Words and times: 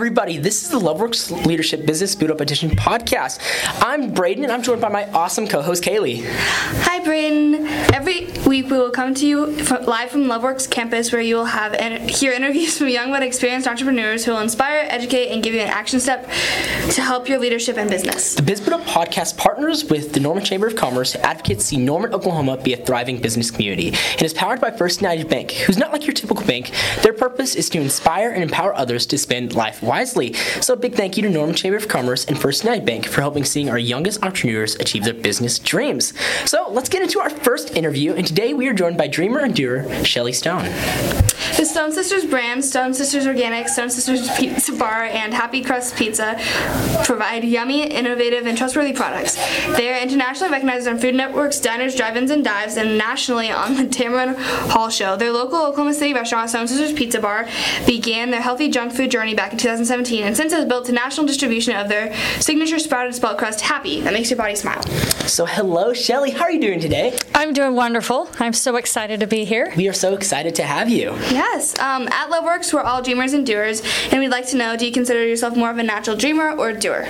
Everybody. 0.00 0.38
This 0.38 0.62
is 0.62 0.70
the 0.70 0.80
Loveworks 0.80 1.44
Leadership 1.44 1.84
Business 1.84 2.14
Boot 2.14 2.30
Up 2.30 2.40
Edition 2.40 2.70
podcast. 2.70 3.38
I'm 3.82 4.14
Braden, 4.14 4.44
and 4.44 4.50
I'm 4.50 4.62
joined 4.62 4.80
by 4.80 4.88
my 4.88 5.04
awesome 5.10 5.46
co-host 5.46 5.84
Kaylee. 5.84 6.24
Hi, 6.24 7.04
Braden. 7.04 7.66
Every 7.92 8.28
week 8.46 8.46
we 8.46 8.62
will 8.62 8.90
come 8.90 9.12
to 9.16 9.26
you 9.26 9.54
f- 9.58 9.86
live 9.86 10.10
from 10.10 10.22
Loveworks 10.24 10.70
campus, 10.70 11.12
where 11.12 11.20
you 11.20 11.36
will 11.36 11.44
have 11.44 11.74
and 11.74 12.08
hear 12.08 12.32
interviews 12.32 12.78
from 12.78 12.88
young 12.88 13.10
but 13.10 13.22
experienced 13.22 13.68
entrepreneurs 13.68 14.24
who 14.24 14.32
will 14.32 14.40
inspire, 14.40 14.86
educate, 14.88 15.28
and 15.28 15.42
give 15.42 15.52
you 15.52 15.60
an 15.60 15.68
action 15.68 16.00
step 16.00 16.24
to 16.92 17.02
help 17.02 17.28
your 17.28 17.38
leadership 17.38 17.76
and 17.76 17.90
business. 17.90 18.34
The 18.34 18.42
Biz 18.42 18.62
Boot 18.62 18.72
Up 18.72 18.80
podcast 18.86 19.36
partners 19.60 19.90
with 19.90 20.14
the 20.14 20.20
Norman 20.20 20.42
Chamber 20.42 20.68
of 20.68 20.74
Commerce 20.74 21.12
to 21.12 21.20
advocate 21.20 21.60
see 21.60 21.76
Norman, 21.76 22.14
Oklahoma 22.14 22.56
be 22.56 22.72
a 22.72 22.78
thriving 22.78 23.20
business 23.20 23.50
community, 23.50 23.88
and 23.88 24.22
is 24.22 24.32
powered 24.32 24.58
by 24.58 24.70
First 24.70 25.02
United 25.02 25.28
Bank, 25.28 25.50
who's 25.50 25.76
not 25.76 25.92
like 25.92 26.06
your 26.06 26.14
typical 26.14 26.46
bank. 26.46 26.70
Their 27.02 27.12
purpose 27.12 27.54
is 27.54 27.68
to 27.68 27.78
inspire 27.78 28.30
and 28.30 28.42
empower 28.42 28.74
others 28.74 29.04
to 29.04 29.18
spend 29.18 29.54
life 29.54 29.82
wisely. 29.82 30.32
So, 30.62 30.72
a 30.72 30.78
big 30.78 30.94
thank 30.94 31.18
you 31.18 31.22
to 31.24 31.28
Norman 31.28 31.54
Chamber 31.54 31.76
of 31.76 31.88
Commerce 31.88 32.24
and 32.24 32.40
First 32.40 32.64
United 32.64 32.86
Bank 32.86 33.04
for 33.04 33.20
helping 33.20 33.44
seeing 33.44 33.68
our 33.68 33.78
youngest 33.78 34.22
entrepreneurs 34.22 34.76
achieve 34.76 35.04
their 35.04 35.12
business 35.12 35.58
dreams. 35.58 36.14
So, 36.48 36.70
let's 36.70 36.88
get 36.88 37.02
into 37.02 37.20
our 37.20 37.28
first 37.28 37.76
interview, 37.76 38.14
and 38.14 38.26
today 38.26 38.54
we 38.54 38.66
are 38.66 38.72
joined 38.72 38.96
by 38.96 39.08
dreamer 39.08 39.40
and 39.40 39.54
doer 39.54 39.86
Shelly 40.06 40.32
Stone. 40.32 40.70
The 41.60 41.66
Stone 41.66 41.92
Sisters 41.92 42.24
brand, 42.24 42.64
Stone 42.64 42.94
Sisters 42.94 43.26
Organic, 43.26 43.68
Stone 43.68 43.90
Sisters 43.90 44.34
Pizza 44.38 44.72
Bar, 44.72 45.04
and 45.04 45.34
Happy 45.34 45.62
Crust 45.62 45.94
Pizza 45.94 46.40
provide 47.04 47.44
yummy, 47.44 47.82
innovative, 47.82 48.46
and 48.46 48.56
trustworthy 48.56 48.94
products. 48.94 49.34
They 49.76 49.92
are 49.92 50.00
internationally 50.00 50.50
recognized 50.50 50.88
on 50.88 50.96
Food 50.96 51.16
Network's 51.16 51.60
Diners, 51.60 51.94
Drive-Ins, 51.94 52.30
and 52.30 52.42
Dives, 52.42 52.78
and 52.78 52.96
nationally 52.96 53.50
on 53.50 53.74
the 53.76 53.82
Tamron 53.82 54.36
Hall 54.70 54.88
Show. 54.88 55.16
Their 55.16 55.32
local 55.32 55.58
Oklahoma 55.58 55.92
City 55.92 56.14
restaurant, 56.14 56.48
Stone 56.48 56.66
Sisters 56.66 56.94
Pizza 56.94 57.20
Bar, 57.20 57.46
began 57.86 58.30
their 58.30 58.40
healthy 58.40 58.70
junk 58.70 58.94
food 58.94 59.10
journey 59.10 59.34
back 59.34 59.52
in 59.52 59.58
2017, 59.58 60.24
and 60.24 60.34
since 60.34 60.54
has 60.54 60.64
built 60.64 60.88
a 60.88 60.92
national 60.92 61.26
distribution 61.26 61.76
of 61.76 61.90
their 61.90 62.14
signature 62.40 62.78
sprouted 62.78 63.14
spelt 63.14 63.36
crust, 63.36 63.60
Happy, 63.60 64.00
that 64.00 64.14
makes 64.14 64.30
your 64.30 64.38
body 64.38 64.54
smile. 64.54 64.82
So, 65.26 65.44
hello, 65.44 65.92
Shelly. 65.92 66.30
How 66.30 66.44
are 66.44 66.50
you 66.50 66.60
doing 66.60 66.80
today? 66.80 67.18
I'm 67.34 67.52
doing 67.52 67.74
wonderful. 67.74 68.30
I'm 68.38 68.54
so 68.54 68.76
excited 68.76 69.20
to 69.20 69.26
be 69.26 69.44
here. 69.44 69.74
We 69.76 69.88
are 69.88 69.92
so 69.92 70.14
excited 70.14 70.54
to 70.54 70.62
have 70.62 70.88
you. 70.88 71.10
Yes, 71.52 71.76
um, 71.80 72.06
at 72.08 72.30
Loveworks, 72.30 72.72
we're 72.72 72.82
all 72.82 73.02
dreamers 73.02 73.32
and 73.32 73.44
doers, 73.44 73.82
and 74.12 74.20
we'd 74.20 74.28
like 74.28 74.46
to 74.48 74.56
know: 74.56 74.76
Do 74.76 74.86
you 74.86 74.92
consider 74.92 75.26
yourself 75.26 75.56
more 75.56 75.68
of 75.70 75.78
a 75.78 75.82
natural 75.82 76.16
dreamer 76.16 76.52
or 76.52 76.68
a 76.68 76.78
doer? 76.78 77.08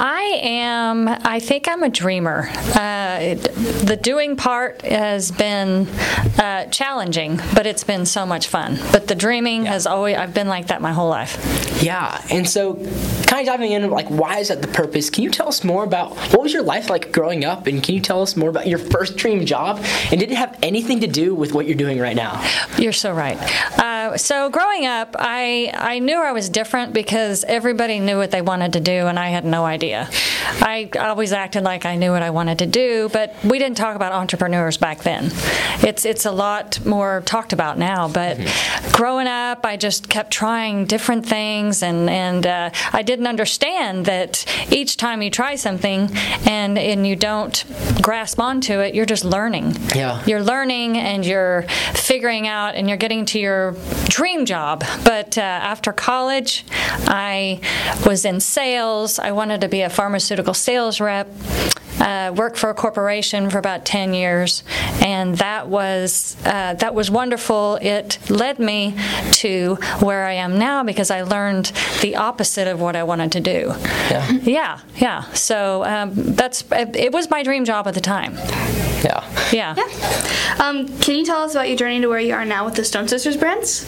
I 0.00 0.38
am, 0.42 1.08
I 1.08 1.40
think 1.40 1.66
I'm 1.66 1.82
a 1.82 1.88
dreamer. 1.88 2.48
Uh, 2.52 3.34
the 3.34 3.98
doing 4.00 4.36
part 4.36 4.82
has 4.82 5.32
been 5.32 5.88
uh, 6.38 6.66
challenging, 6.66 7.40
but 7.52 7.66
it's 7.66 7.82
been 7.82 8.06
so 8.06 8.24
much 8.24 8.46
fun. 8.46 8.78
But 8.92 9.08
the 9.08 9.16
dreaming 9.16 9.64
has 9.64 9.86
always, 9.86 10.16
I've 10.16 10.34
been 10.34 10.46
like 10.46 10.68
that 10.68 10.80
my 10.80 10.92
whole 10.92 11.08
life. 11.08 11.82
Yeah, 11.82 12.22
and 12.30 12.48
so 12.48 12.74
kind 12.74 13.40
of 13.40 13.46
diving 13.46 13.72
in, 13.72 13.90
like, 13.90 14.06
why 14.08 14.38
is 14.38 14.48
that 14.48 14.62
the 14.62 14.68
purpose? 14.68 15.10
Can 15.10 15.24
you 15.24 15.30
tell 15.30 15.48
us 15.48 15.64
more 15.64 15.82
about 15.82 16.16
what 16.32 16.42
was 16.42 16.52
your 16.52 16.62
life 16.62 16.90
like 16.90 17.10
growing 17.10 17.44
up, 17.44 17.66
and 17.66 17.82
can 17.82 17.96
you 17.96 18.00
tell 18.00 18.22
us 18.22 18.36
more 18.36 18.50
about 18.50 18.68
your 18.68 18.78
first 18.78 19.16
dream 19.16 19.44
job? 19.46 19.84
And 20.12 20.20
did 20.20 20.30
it 20.30 20.36
have 20.36 20.56
anything 20.62 21.00
to 21.00 21.08
do 21.08 21.34
with 21.34 21.54
what 21.54 21.66
you're 21.66 21.76
doing 21.76 21.98
right 21.98 22.16
now? 22.16 22.44
You're 22.76 22.92
so 22.98 23.12
right. 23.12 23.38
Uh, 24.08 24.16
so 24.16 24.50
growing 24.50 24.86
up, 24.86 25.14
I 25.18 25.72
I 25.74 25.98
knew 25.98 26.16
I 26.16 26.32
was 26.32 26.48
different 26.48 26.92
because 26.92 27.44
everybody 27.44 28.00
knew 28.00 28.16
what 28.16 28.30
they 28.30 28.42
wanted 28.42 28.72
to 28.74 28.80
do, 28.80 29.06
and 29.06 29.18
I 29.18 29.28
had 29.28 29.44
no 29.44 29.64
idea. 29.64 30.08
I 30.60 30.90
always 30.98 31.32
acted 31.32 31.62
like 31.62 31.84
I 31.84 31.96
knew 31.96 32.12
what 32.12 32.22
I 32.22 32.30
wanted 32.30 32.58
to 32.60 32.66
do, 32.66 33.08
but 33.12 33.34
we 33.44 33.58
didn't 33.58 33.76
talk 33.76 33.96
about 33.96 34.12
entrepreneurs 34.12 34.76
back 34.76 35.02
then. 35.02 35.30
It's 35.82 36.04
it's 36.04 36.24
a 36.24 36.32
lot 36.32 36.84
more 36.84 37.22
talked 37.24 37.52
about 37.52 37.78
now. 37.78 38.08
But 38.08 38.38
growing 38.92 39.26
up, 39.26 39.64
I 39.64 39.76
just 39.76 40.08
kept 40.08 40.30
trying 40.30 40.86
different 40.86 41.26
things, 41.26 41.82
and 41.82 42.08
and 42.08 42.46
uh, 42.46 42.70
I 42.92 43.02
didn't 43.02 43.26
understand 43.26 44.06
that 44.06 44.44
each 44.72 44.96
time 44.96 45.22
you 45.22 45.30
try 45.30 45.56
something 45.56 46.10
and 46.46 46.78
and 46.78 47.06
you 47.06 47.16
don't 47.16 47.64
grasp 48.00 48.40
onto 48.40 48.80
it, 48.80 48.94
you're 48.94 49.06
just 49.06 49.24
learning. 49.24 49.76
Yeah. 49.94 50.22
You're 50.26 50.42
learning 50.42 50.96
and 50.96 51.26
you're 51.26 51.62
figuring 51.94 52.46
out 52.46 52.74
and 52.74 52.88
you're 52.88 52.96
getting 52.96 53.24
to 53.26 53.38
your 53.38 53.72
dream 54.06 54.44
job. 54.46 54.84
But 55.04 55.38
uh, 55.38 55.40
after 55.40 55.92
college, 55.92 56.64
I 57.06 57.60
was 58.06 58.24
in 58.24 58.40
sales. 58.40 59.18
I 59.18 59.32
wanted 59.32 59.60
to 59.62 59.68
be 59.68 59.82
a 59.82 59.90
pharmaceutical 59.90 60.54
sales 60.54 61.00
rep. 61.00 61.28
Uh, 62.00 62.32
worked 62.36 62.56
for 62.56 62.70
a 62.70 62.74
corporation 62.74 63.50
for 63.50 63.58
about 63.58 63.84
10 63.84 64.14
years, 64.14 64.62
and 65.02 65.36
that 65.38 65.66
was 65.66 66.36
uh, 66.44 66.74
that 66.74 66.94
was 66.94 67.10
wonderful. 67.10 67.76
It 67.82 68.18
led 68.30 68.60
me 68.60 68.96
to 69.32 69.74
where 69.98 70.24
I 70.24 70.34
am 70.34 70.60
now 70.60 70.84
because 70.84 71.10
I 71.10 71.22
learned 71.22 71.72
the 72.00 72.14
opposite 72.14 72.68
of 72.68 72.80
what 72.80 72.94
I 72.94 73.02
wanted 73.02 73.32
to 73.32 73.40
do. 73.40 73.74
Yeah. 74.10 74.30
Yeah, 74.30 74.80
yeah. 74.96 75.22
So 75.32 75.84
um, 75.84 76.12
that's 76.14 76.62
it 76.70 77.12
was 77.12 77.30
my 77.30 77.42
dream 77.42 77.64
job 77.64 77.88
at 77.88 77.94
the 77.94 78.00
time. 78.00 78.36
Yeah. 79.04 79.24
Yeah. 79.52 79.74
Um, 80.58 80.88
can 80.98 81.14
you 81.14 81.24
tell 81.24 81.42
us 81.42 81.54
about 81.54 81.68
your 81.68 81.76
journey 81.76 82.00
to 82.00 82.08
where 82.08 82.20
you 82.20 82.34
are 82.34 82.44
now 82.44 82.64
with 82.64 82.74
the 82.74 82.84
Stone 82.84 83.08
Sisters 83.08 83.36
brands? 83.36 83.84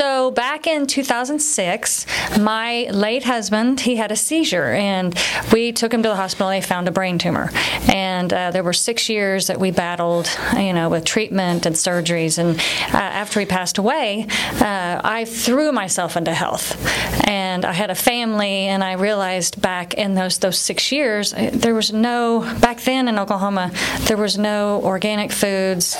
So 0.00 0.30
back 0.30 0.66
in 0.66 0.86
2006, 0.86 2.06
my 2.38 2.88
late 2.90 3.22
husband 3.22 3.80
he 3.80 3.96
had 3.96 4.10
a 4.10 4.16
seizure, 4.16 4.72
and 4.72 5.14
we 5.52 5.72
took 5.72 5.92
him 5.92 6.02
to 6.02 6.08
the 6.08 6.16
hospital. 6.16 6.48
They 6.48 6.62
found 6.62 6.88
a 6.88 6.90
brain 6.90 7.18
tumor, 7.18 7.50
and 7.86 8.32
uh, 8.32 8.50
there 8.50 8.62
were 8.62 8.72
six 8.72 9.10
years 9.10 9.48
that 9.48 9.60
we 9.60 9.70
battled, 9.72 10.30
you 10.56 10.72
know, 10.72 10.88
with 10.88 11.04
treatment 11.04 11.66
and 11.66 11.76
surgeries. 11.76 12.38
And 12.38 12.58
uh, 12.94 12.96
after 12.96 13.40
he 13.40 13.44
passed 13.44 13.76
away, 13.76 14.26
uh, 14.52 15.02
I 15.04 15.26
threw 15.26 15.70
myself 15.70 16.16
into 16.16 16.32
health, 16.32 16.82
and 17.28 17.66
I 17.66 17.72
had 17.74 17.90
a 17.90 17.94
family, 17.94 18.68
and 18.68 18.82
I 18.82 18.92
realized 18.92 19.60
back 19.60 19.92
in 19.92 20.14
those 20.14 20.38
those 20.38 20.58
six 20.58 20.92
years 20.92 21.34
uh, 21.34 21.50
there 21.52 21.74
was 21.74 21.92
no 21.92 22.40
back 22.62 22.80
then 22.84 23.06
in 23.06 23.18
Oklahoma 23.18 23.70
there 24.06 24.16
was 24.16 24.38
no 24.38 24.80
organic 24.82 25.30
foods. 25.30 25.94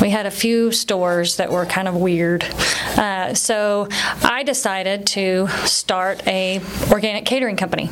We 0.00 0.08
had 0.08 0.24
a 0.24 0.30
few 0.30 0.72
stores 0.72 1.36
that 1.36 1.52
were 1.52 1.66
kind 1.66 1.86
of 1.86 1.96
weird. 1.96 2.44
Uh, 2.96 3.34
so 3.42 3.88
I 4.22 4.44
decided 4.44 5.06
to 5.08 5.48
start 5.66 6.24
a 6.28 6.60
organic 6.90 7.24
catering 7.24 7.56
company, 7.56 7.90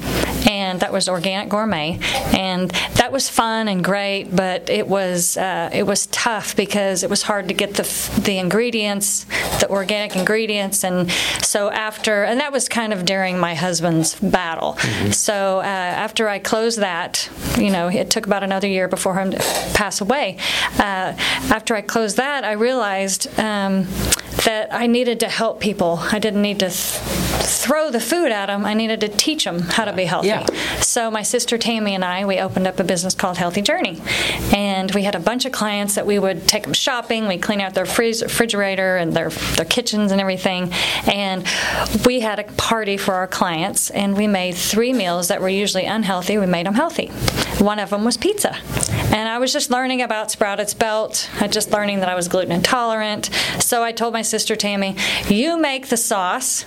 and 0.48 0.78
that 0.80 0.92
was 0.92 1.08
Organic 1.08 1.48
Gourmet, 1.48 1.98
and 2.36 2.70
that 2.94 3.10
was 3.10 3.28
fun 3.28 3.66
and 3.66 3.82
great. 3.82 4.34
But 4.34 4.70
it 4.70 4.86
was 4.86 5.36
uh, 5.36 5.70
it 5.72 5.82
was 5.82 6.06
tough 6.06 6.54
because 6.54 7.02
it 7.02 7.10
was 7.10 7.22
hard 7.22 7.48
to 7.48 7.54
get 7.54 7.74
the 7.74 7.82
the 8.20 8.38
ingredients, 8.38 9.24
the 9.58 9.68
organic 9.68 10.14
ingredients, 10.14 10.84
and 10.84 11.10
so 11.42 11.70
after 11.70 12.22
and 12.22 12.38
that 12.38 12.52
was 12.52 12.68
kind 12.68 12.92
of 12.92 13.04
during 13.04 13.38
my 13.38 13.54
husband's 13.54 14.14
battle. 14.20 14.76
So 15.10 15.58
uh, 15.58 15.62
after 15.62 16.28
I 16.28 16.38
closed 16.38 16.78
that, 16.78 17.28
you 17.58 17.70
know, 17.70 17.88
it 17.88 18.10
took 18.10 18.26
about 18.26 18.44
another 18.44 18.68
year 18.68 18.86
before 18.86 19.18
him 19.18 19.32
to 19.32 19.38
pass 19.74 20.00
away. 20.00 20.36
Uh, 20.78 21.14
after 21.50 21.74
I 21.74 21.80
closed 21.80 22.16
that, 22.18 22.44
I 22.44 22.52
realized 22.52 23.26
um, 23.38 23.88
that 24.44 24.72
I 24.72 24.86
needed 24.86 25.20
to 25.20 25.28
help 25.28 25.60
people. 25.60 25.98
I 26.12 26.18
didn't 26.18 26.42
need 26.42 26.60
to 26.60 26.66
th- 26.66 26.74
throw 27.42 27.90
the 27.90 28.00
food 28.00 28.32
at 28.32 28.46
them. 28.46 28.64
I 28.64 28.74
needed 28.74 29.00
to 29.00 29.08
teach 29.08 29.44
them 29.44 29.60
how 29.60 29.84
to 29.84 29.92
be 29.92 30.04
healthy. 30.04 30.28
Yeah. 30.28 30.46
So 30.80 31.10
my 31.10 31.22
sister 31.22 31.58
Tammy 31.58 31.94
and 31.94 32.04
I, 32.04 32.24
we 32.24 32.38
opened 32.38 32.66
up 32.66 32.80
a 32.80 32.84
business 32.84 33.14
called 33.14 33.36
Healthy 33.36 33.62
Journey, 33.62 34.00
and 34.54 34.90
we 34.94 35.02
had 35.02 35.14
a 35.14 35.20
bunch 35.20 35.44
of 35.44 35.52
clients 35.52 35.94
that 35.96 36.06
we 36.06 36.18
would 36.18 36.48
take 36.48 36.62
them 36.64 36.72
shopping. 36.72 37.28
We 37.28 37.38
clean 37.38 37.60
out 37.60 37.74
their 37.74 37.86
frizz- 37.86 38.22
refrigerator 38.22 38.96
and 38.96 39.12
their 39.12 39.30
their 39.30 39.64
kitchens 39.66 40.12
and 40.12 40.20
everything, 40.20 40.72
and 41.06 41.46
we 42.06 42.20
had 42.20 42.38
a 42.38 42.44
party 42.44 42.96
for 42.96 43.14
our 43.14 43.26
clients, 43.26 43.90
and 43.90 44.16
we 44.16 44.26
made 44.26 44.54
three 44.54 44.92
meals 44.92 45.28
that 45.28 45.40
were 45.40 45.48
usually 45.48 45.84
unhealthy. 45.84 46.38
We 46.38 46.46
made 46.46 46.66
them 46.66 46.74
healthy. 46.74 47.08
One 47.62 47.78
of 47.78 47.90
them 47.90 48.04
was 48.04 48.16
pizza, 48.16 48.56
and 48.90 49.28
I 49.28 49.38
was 49.38 49.52
just 49.52 49.70
learning 49.70 50.02
about 50.02 50.30
sprouted 50.30 50.68
spelt. 50.68 51.30
I 51.40 51.46
just 51.48 51.70
learning 51.70 52.00
that 52.00 52.08
I 52.08 52.14
was 52.14 52.28
gluten 52.28 52.52
intolerant. 52.52 53.30
So 53.58 53.82
I 53.82 53.92
told 53.92 54.12
my 54.12 54.22
sister 54.22 54.56
Tammy, 54.56 54.96
"You 55.28 55.58
make 55.58 55.88
the 55.88 55.96
sauce, 55.96 56.64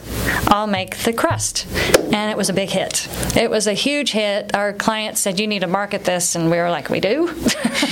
I'll 0.48 0.68
make 0.68 0.98
the 1.00 1.14
crust," 1.14 1.66
and 2.12 2.32
it 2.32 2.38
was 2.38 2.50
a 2.50 2.54
big 2.54 2.70
hit. 2.70 3.08
It 3.36 3.50
was 3.50 3.68
a 3.68 3.74
huge 3.74 4.12
hit. 4.12 4.56
Our 4.56 4.74
client 4.74 5.18
said, 5.18 5.40
"You 5.40 5.48
need 5.48 5.60
to 5.60 5.68
market 5.68 6.06
this," 6.06 6.36
and 6.36 6.50
we 6.50 6.58
were 6.58 6.70
like, 6.70 6.90
"We 6.90 7.00
do." 7.00 7.34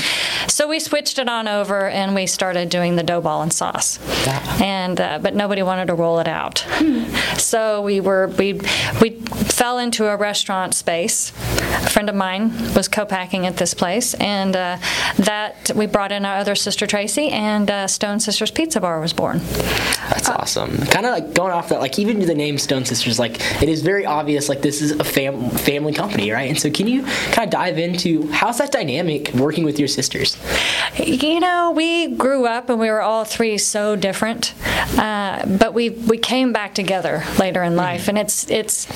so 0.47 0.67
we 0.67 0.79
switched 0.79 1.19
it 1.19 1.29
on 1.29 1.47
over, 1.47 1.87
and 1.87 2.15
we 2.15 2.27
started 2.27 2.69
doing 2.69 2.95
the 2.95 3.03
dough 3.03 3.21
ball 3.21 3.41
and 3.41 3.53
sauce. 3.53 3.99
And 4.61 4.99
uh, 4.99 5.19
but 5.21 5.35
nobody 5.35 5.63
wanted 5.63 5.87
to 5.87 5.93
roll 5.93 6.19
it 6.19 6.27
out. 6.27 6.65
So 7.37 7.81
we 7.81 7.99
were 7.99 8.27
we 8.27 8.53
we 9.01 9.11
fell 9.11 9.77
into 9.77 10.07
a 10.07 10.15
restaurant 10.15 10.73
space. 10.73 11.31
A 11.73 11.89
friend 11.89 12.09
of 12.09 12.15
mine 12.15 12.51
was 12.73 12.87
co-packing 12.87 13.45
at 13.45 13.57
this 13.57 13.73
place, 13.73 14.13
and 14.15 14.55
uh, 14.55 14.77
that 15.17 15.71
we 15.75 15.85
brought 15.85 16.11
in 16.11 16.25
our 16.25 16.37
other 16.37 16.55
sister 16.55 16.85
Tracy, 16.85 17.29
and 17.29 17.69
uh, 17.69 17.87
Stone 17.87 18.19
Sisters 18.19 18.51
Pizza 18.51 18.79
Bar 18.81 18.99
was 18.99 19.13
born. 19.13 19.39
That's 20.09 20.29
awesome. 20.29 20.77
Kind 20.77 21.05
of 21.05 21.13
like 21.13 21.33
going 21.33 21.51
off 21.51 21.69
that, 21.69 21.79
like 21.79 21.97
even 21.97 22.19
the 22.19 22.35
name 22.35 22.57
Stone 22.57 22.85
Sisters, 22.85 23.19
like 23.19 23.39
it 23.61 23.69
is 23.69 23.81
very 23.81 24.05
obvious, 24.05 24.49
like 24.49 24.61
this 24.61 24.81
is 24.81 24.91
a 24.91 25.03
fam- 25.03 25.49
family 25.51 25.93
company, 25.93 26.31
right? 26.31 26.49
And 26.49 26.59
so, 26.59 26.69
can 26.69 26.87
you 26.87 27.03
kind 27.31 27.45
of 27.45 27.49
dive 27.49 27.77
into 27.77 28.27
how's 28.31 28.57
that 28.57 28.71
dynamic 28.71 29.33
working 29.33 29.63
with 29.63 29.79
your 29.79 29.87
sisters? 29.87 30.37
You 30.97 31.39
know, 31.39 31.71
we 31.71 32.15
grew 32.15 32.45
up 32.45 32.69
and 32.69 32.79
we 32.79 32.89
were 32.89 33.01
all 33.01 33.23
three 33.23 33.57
so 33.57 33.95
different, 33.95 34.53
uh, 34.97 35.45
but 35.45 35.73
we 35.73 35.89
we 35.89 36.17
came 36.17 36.51
back 36.53 36.75
together 36.75 37.23
later 37.39 37.63
in 37.63 37.75
life, 37.75 38.07
and 38.07 38.17
it's 38.17 38.49
it's 38.49 38.87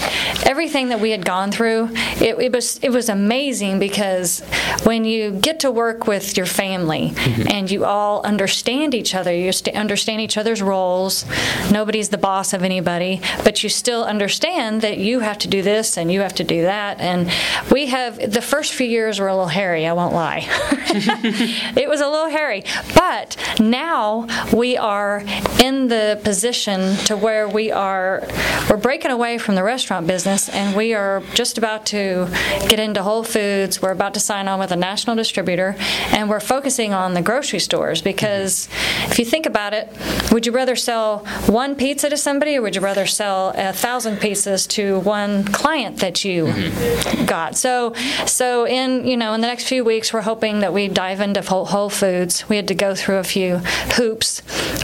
everything 0.46 0.90
that 0.90 1.00
we 1.00 1.12
had 1.12 1.24
gone 1.26 1.52
through. 1.52 1.90
It, 2.22 2.38
it 2.40 2.52
was 2.52 2.65
it 2.82 2.92
was 2.92 3.10
amazing 3.10 3.80
because 3.80 4.42
when 4.84 5.06
you 5.06 5.32
get 5.32 5.60
to 5.62 5.72
work 5.72 6.08
with 6.08 6.38
your 6.38 6.46
family 6.46 7.12
mm-hmm. 7.12 7.48
and 7.50 7.70
you 7.72 7.86
all 7.86 8.22
understand 8.24 8.94
each 8.94 9.16
other, 9.16 9.34
you 9.34 9.52
st- 9.52 9.76
understand 9.76 10.22
each 10.22 10.38
other's 10.38 10.62
roles. 10.62 11.26
Nobody's 11.72 12.10
the 12.10 12.18
boss 12.18 12.54
of 12.54 12.64
anybody, 12.64 13.22
but 13.44 13.64
you 13.64 13.70
still 13.70 14.04
understand 14.04 14.82
that 14.82 14.98
you 14.98 15.20
have 15.20 15.38
to 15.40 15.48
do 15.48 15.62
this 15.62 15.98
and 15.98 16.12
you 16.12 16.22
have 16.22 16.36
to 16.36 16.44
do 16.44 16.64
that. 16.64 17.00
And 17.00 17.32
we 17.72 17.88
have 17.88 18.32
the 18.32 18.42
first 18.42 18.74
few 18.74 18.88
years 18.88 19.20
were 19.20 19.28
a 19.28 19.34
little 19.34 19.48
hairy. 19.48 19.86
I 19.88 19.94
won't 19.94 20.14
lie. 20.14 20.46
it 20.50 21.90
was 21.90 22.02
a 22.02 22.08
little 22.08 22.30
hairy, 22.30 22.64
but 22.96 23.38
now 23.60 24.28
we 24.54 24.78
are 24.78 25.24
in 25.62 25.88
the 25.88 26.20
position 26.24 26.96
to 27.06 27.18
where 27.18 27.48
we 27.48 27.72
are 27.72 28.28
we're 28.70 28.78
breaking 28.78 29.12
away 29.12 29.38
from 29.38 29.56
the 29.56 29.64
restaurant 29.64 30.08
business 30.08 30.50
and 30.50 30.76
we 30.76 30.94
are 30.94 31.22
just 31.34 31.58
about 31.58 31.86
to 31.86 32.28
get 32.68 32.80
into 32.80 33.04
Whole 33.04 33.24
Foods. 33.24 33.82
We're 33.82 33.92
about 33.92 34.14
to 34.16 34.20
sign 34.20 34.48
on 34.48 34.60
with 34.60 34.72
a 34.72 34.76
national 34.76 35.16
distributor 35.16 35.76
and 36.12 36.30
we're 36.30 36.40
focusing 36.40 36.94
on 36.94 37.14
the 37.14 37.22
grocery 37.22 37.60
stores 37.60 38.02
because 38.02 38.68
mm-hmm. 38.68 39.12
if 39.12 39.20
you 39.20 39.26
think 39.26 39.46
about 39.46 39.74
it, 39.74 39.90
would 40.32 40.46
you 40.46 40.52
rather 40.52 40.76
sell 40.76 41.20
one 41.48 41.76
pizza 41.76 42.10
to 42.10 42.18
somebody 42.18 42.56
or 42.58 42.62
would 42.62 42.76
you 42.76 42.82
rather 42.82 43.06
sell 43.06 43.54
a 43.56 43.74
thousand 43.74 44.18
pizzas 44.18 44.68
to 44.70 45.00
one 45.00 45.44
client 45.46 45.98
that 45.98 46.26
you 46.26 46.46
mm-hmm. 46.46 47.26
got? 47.26 47.56
So 47.56 47.94
so 48.26 48.66
in 48.68 49.06
you 49.06 49.18
know 49.18 49.34
in 49.34 49.42
the 49.42 49.48
next 49.48 49.68
few 49.68 49.84
weeks 49.84 50.14
we're 50.14 50.22
hoping 50.22 50.60
that 50.60 50.74
we 50.74 50.88
dive 50.88 51.22
into 51.22 51.42
Whole 51.42 51.66
Whole 51.66 51.90
Foods. 51.90 52.48
We 52.50 52.56
had 52.56 52.68
to 52.70 52.76
go 52.76 52.96
through 52.96 53.18
a 53.18 53.24
few 53.24 53.58
hoops 53.98 54.42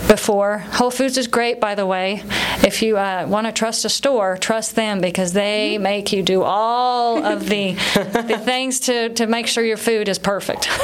before. 0.08 0.58
Whole 0.58 0.90
Foods 0.90 1.16
is 1.18 1.26
great, 1.26 1.60
by 1.60 1.74
the 1.74 1.86
way. 1.86 2.22
If 2.62 2.82
you 2.82 2.96
uh, 2.96 3.26
want 3.28 3.46
to 3.46 3.52
trust 3.52 3.84
a 3.84 3.88
store, 3.88 4.36
trust 4.36 4.74
them 4.74 5.00
because 5.00 5.32
they 5.32 5.74
mm-hmm. 5.74 5.82
make 5.82 6.12
you 6.12 6.22
do 6.22 6.42
all 6.42 7.24
of 7.24 7.48
the 7.48 7.61
the 7.70 8.40
things 8.44 8.80
to, 8.80 9.08
to 9.10 9.26
make 9.26 9.46
sure 9.46 9.64
your 9.64 9.76
food 9.76 10.08
is 10.08 10.18
perfect. 10.18 10.68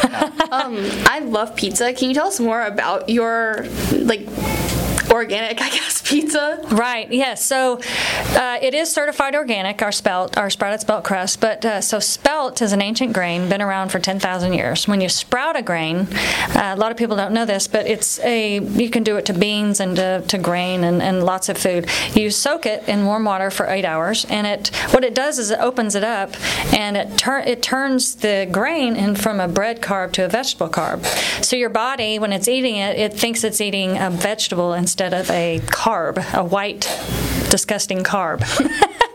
Um, 0.50 0.78
I 1.04 1.18
love 1.18 1.54
pizza. 1.56 1.92
Can 1.92 2.08
you 2.08 2.14
tell 2.14 2.28
us 2.28 2.40
more 2.40 2.62
about 2.62 3.10
your 3.10 3.66
like 3.92 4.26
organic, 5.18 5.60
I 5.60 5.68
guess, 5.68 6.02
pizza? 6.08 6.60
Right. 6.70 7.10
Yes. 7.10 7.44
So 7.44 7.80
uh, 8.36 8.58
it 8.62 8.74
is 8.74 8.90
certified 8.90 9.34
organic. 9.34 9.82
Our 9.82 9.92
spelt, 9.92 10.36
our 10.38 10.50
sprouted 10.50 10.80
spelt 10.80 11.04
crust. 11.04 11.40
But 11.40 11.64
uh, 11.64 11.80
so 11.80 11.98
spelt 11.98 12.62
is 12.62 12.72
an 12.72 12.80
ancient 12.80 13.12
grain, 13.12 13.48
been 13.48 13.62
around 13.62 13.90
for 13.90 13.98
ten 13.98 14.18
thousand 14.18 14.54
years. 14.54 14.86
When 14.86 15.00
you 15.00 15.08
sprout 15.08 15.56
a 15.56 15.62
grain, 15.62 16.08
uh, 16.54 16.74
a 16.74 16.76
lot 16.76 16.90
of 16.90 16.96
people 16.96 17.16
don't 17.16 17.32
know 17.32 17.44
this, 17.44 17.66
but 17.66 17.86
it's 17.86 18.18
a 18.20 18.60
you 18.60 18.90
can 18.90 19.02
do 19.02 19.16
it 19.16 19.26
to 19.26 19.32
beans 19.32 19.80
and 19.80 19.96
to, 19.96 20.22
to 20.28 20.38
grain 20.38 20.84
and, 20.84 21.02
and 21.02 21.24
lots 21.24 21.48
of 21.48 21.58
food. 21.58 21.88
You 22.14 22.30
soak 22.30 22.66
it 22.66 22.88
in 22.88 23.04
warm 23.04 23.24
water 23.24 23.50
for 23.50 23.66
eight 23.66 23.84
hours, 23.84 24.24
and 24.26 24.46
it 24.46 24.68
what 24.92 25.04
it 25.04 25.14
does 25.14 25.38
is 25.38 25.50
it 25.50 25.58
opens 25.58 25.94
it 25.94 26.04
up 26.04 26.34
and 26.74 26.96
it 26.96 27.18
turn 27.18 27.46
it 27.46 27.62
turns 27.62 28.14
the 28.16 28.48
grain 28.50 28.96
in 28.96 29.16
from 29.16 29.40
a 29.40 29.48
bread 29.48 29.80
carb 29.80 30.12
to 30.12 30.24
a 30.24 30.28
vegetable 30.28 30.68
carb. 30.68 31.04
So 31.44 31.56
your 31.56 31.70
body, 31.70 32.18
when 32.18 32.32
it's 32.32 32.48
eating 32.48 32.76
it, 32.76 32.98
it 32.98 33.14
thinks 33.14 33.44
it's 33.44 33.60
eating 33.60 33.98
a 33.98 34.10
vegetable 34.10 34.74
instead 34.74 35.07
of 35.12 35.30
a 35.30 35.60
carb, 35.66 36.18
a 36.34 36.44
white, 36.44 36.82
disgusting 37.50 38.02
carb. 38.04 38.42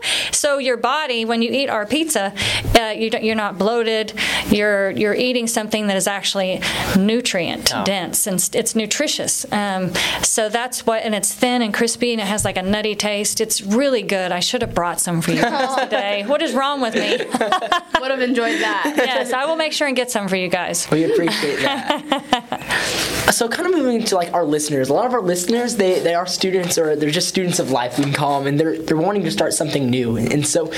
so 0.44 0.58
your 0.58 0.76
body, 0.76 1.24
when 1.24 1.40
you 1.40 1.50
eat 1.50 1.70
our 1.70 1.86
pizza, 1.86 2.30
uh, 2.78 2.90
you 2.90 3.08
don't, 3.08 3.24
you're 3.24 3.34
not 3.34 3.56
bloated. 3.56 4.12
You're 4.50 4.90
you're 4.90 5.14
eating 5.14 5.46
something 5.46 5.86
that 5.86 5.96
is 5.96 6.06
actually 6.06 6.60
nutrient 6.98 7.72
dense 7.86 8.26
and 8.26 8.50
it's 8.52 8.74
nutritious. 8.74 9.50
Um, 9.50 9.94
so 10.22 10.50
that's 10.50 10.84
what, 10.84 11.02
and 11.02 11.14
it's 11.14 11.32
thin 11.32 11.62
and 11.62 11.72
crispy 11.72 12.12
and 12.12 12.20
it 12.20 12.26
has 12.26 12.44
like 12.44 12.58
a 12.58 12.62
nutty 12.62 12.94
taste. 12.94 13.40
It's 13.40 13.62
really 13.62 14.02
good. 14.02 14.32
I 14.32 14.40
should 14.40 14.60
have 14.60 14.74
brought 14.74 15.00
some 15.00 15.22
for 15.22 15.30
you 15.30 15.40
guys 15.40 15.82
today. 15.82 16.24
What 16.26 16.42
is 16.42 16.52
wrong 16.52 16.82
with 16.82 16.94
me? 16.94 17.16
Would 18.00 18.10
have 18.10 18.20
enjoyed 18.20 18.60
that. 18.60 18.92
yes, 18.98 19.32
I 19.32 19.46
will 19.46 19.56
make 19.56 19.72
sure 19.72 19.86
and 19.86 19.96
get 19.96 20.10
some 20.10 20.28
for 20.28 20.36
you 20.36 20.48
guys. 20.48 20.90
We 20.90 21.04
appreciate 21.10 21.60
that. 21.60 23.30
so, 23.32 23.48
kind 23.48 23.66
of 23.66 23.74
moving 23.74 24.04
to 24.04 24.14
like 24.14 24.34
our 24.34 24.44
listeners. 24.44 24.90
A 24.90 24.92
lot 24.92 25.06
of 25.06 25.14
our 25.14 25.22
listeners, 25.22 25.76
they, 25.76 26.00
they 26.00 26.14
are 26.14 26.26
students 26.26 26.76
or 26.76 26.96
they're 26.96 27.10
just 27.10 27.28
students 27.28 27.60
of 27.60 27.70
life, 27.70 27.96
we 27.96 28.04
can 28.04 28.12
call 28.12 28.38
them, 28.38 28.46
and 28.46 28.60
they're 28.60 28.76
they're 28.82 28.98
wanting 28.98 29.22
to 29.22 29.30
start 29.30 29.54
something 29.54 29.88
new. 29.88 30.16
And 30.16 30.33
so, 30.42 30.72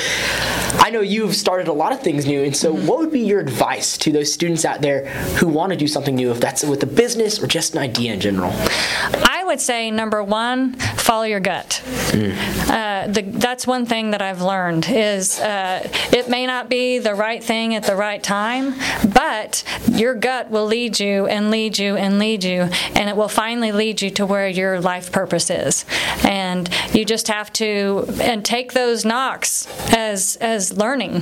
I 0.79 0.91
know 0.91 1.01
you've 1.01 1.37
started 1.37 1.69
a 1.69 1.73
lot 1.73 1.93
of 1.93 2.01
things 2.01 2.27
new. 2.27 2.43
And 2.43 2.57
so, 2.57 2.75
mm-hmm. 2.75 2.87
what 2.87 2.99
would 2.99 3.13
be 3.13 3.21
your 3.21 3.39
advice 3.39 3.97
to 3.99 4.11
those 4.11 4.33
students 4.33 4.65
out 4.65 4.83
there 4.83 5.07
who 5.39 5.47
want 5.47 5.71
to 5.71 5.77
do 5.77 5.87
something 5.87 6.17
new, 6.17 6.33
if 6.33 6.41
that's 6.41 6.65
with 6.65 6.83
a 6.83 6.87
business 6.87 7.41
or 7.43 7.47
just 7.47 7.75
an 7.75 7.79
idea 7.79 8.15
in 8.15 8.21
general? 8.21 8.51
I 8.53 9.36
would 9.47 9.61
say 9.61 9.91
number 9.91 10.23
one, 10.23 10.75
follow 10.75 11.23
your 11.25 11.41
gut. 11.41 11.83
Uh, 11.87 13.07
the, 13.07 13.23
that's 13.23 13.67
one 13.67 13.87
thing 13.87 14.11
that 14.11 14.23
I've 14.23 14.43
learned 14.43 14.87
is 14.89 15.39
uh, 15.41 15.89
it 16.13 16.29
may 16.29 16.47
not 16.47 16.69
be 16.69 16.99
the 16.99 17.15
right 17.15 17.43
thing 17.43 17.75
at 17.75 17.85
the 17.85 17.95
right 17.95 18.23
time, 18.23 18.75
but 19.13 19.63
your 19.89 20.15
gut 20.15 20.51
will 20.51 20.67
lead 20.67 20.99
you 20.99 21.27
and 21.27 21.51
lead 21.51 21.79
you 21.79 21.97
and 21.97 22.19
lead 22.19 22.43
you, 22.43 22.69
and 22.95 23.09
it 23.09 23.17
will 23.17 23.29
finally 23.29 23.73
lead 23.73 24.03
you 24.03 24.11
to 24.11 24.27
where 24.27 24.49
your 24.49 24.81
life 24.81 25.13
purpose 25.13 25.51
is. 25.51 25.85
And 26.25 26.69
you 26.93 27.05
just 27.05 27.29
have 27.29 27.53
to 27.55 28.07
and 28.21 28.45
take 28.45 28.73
those 28.73 29.05
knocks 29.05 29.67
as 29.95 30.37
as 30.41 30.77
learning, 30.77 31.21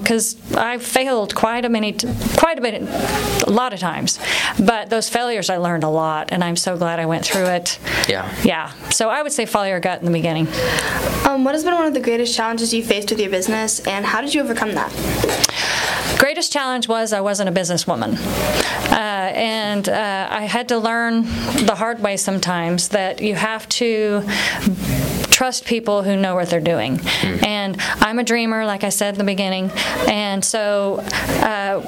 because 0.00 0.36
I've 0.54 0.82
failed 0.82 1.34
quite 1.34 1.64
a 1.64 1.68
many, 1.68 1.92
t- 1.92 2.08
quite 2.36 2.58
a 2.58 2.62
bit, 2.62 2.82
a 3.46 3.50
lot 3.50 3.72
of 3.72 3.80
times. 3.80 4.18
But 4.58 4.90
those 4.90 5.08
failures, 5.08 5.50
I 5.50 5.58
learned 5.58 5.84
a 5.84 5.88
lot, 5.88 6.32
and 6.32 6.42
I'm 6.42 6.56
so 6.56 6.76
glad 6.76 6.98
I 6.98 7.06
went 7.06 7.24
through 7.24 7.35
it. 7.44 7.78
Yeah. 8.08 8.34
Yeah. 8.42 8.70
So 8.90 9.08
I 9.08 9.22
would 9.22 9.32
say 9.32 9.46
follow 9.46 9.66
your 9.66 9.80
gut 9.80 10.00
in 10.00 10.06
the 10.06 10.12
beginning. 10.12 10.48
Um, 11.26 11.44
what 11.44 11.54
has 11.54 11.64
been 11.64 11.74
one 11.74 11.86
of 11.86 11.94
the 11.94 12.00
greatest 12.00 12.34
challenges 12.34 12.72
you 12.72 12.82
faced 12.82 13.10
with 13.10 13.20
your 13.20 13.30
business, 13.30 13.80
and 13.86 14.04
how 14.06 14.20
did 14.20 14.34
you 14.34 14.42
overcome 14.42 14.72
that? 14.74 14.92
Greatest 16.18 16.52
challenge 16.52 16.88
was 16.88 17.12
I 17.12 17.20
wasn't 17.20 17.48
a 17.48 17.52
businesswoman. 17.52 18.16
Uh, 18.90 18.96
and 19.34 19.88
uh, 19.88 20.28
I 20.30 20.44
had 20.44 20.68
to 20.68 20.78
learn 20.78 21.22
the 21.66 21.74
hard 21.76 22.00
way 22.00 22.16
sometimes 22.16 22.88
that 22.88 23.20
you 23.20 23.34
have 23.34 23.68
to 23.70 24.22
trust 25.36 25.66
people 25.66 26.02
who 26.02 26.16
know 26.16 26.34
what 26.34 26.48
they're 26.48 26.60
doing. 26.60 26.98
And 27.44 27.76
I'm 28.00 28.18
a 28.18 28.24
dreamer, 28.24 28.64
like 28.64 28.84
I 28.84 28.88
said 28.88 29.12
in 29.12 29.18
the 29.18 29.24
beginning. 29.24 29.70
And 30.08 30.42
so 30.42 31.00
uh, 31.42 31.82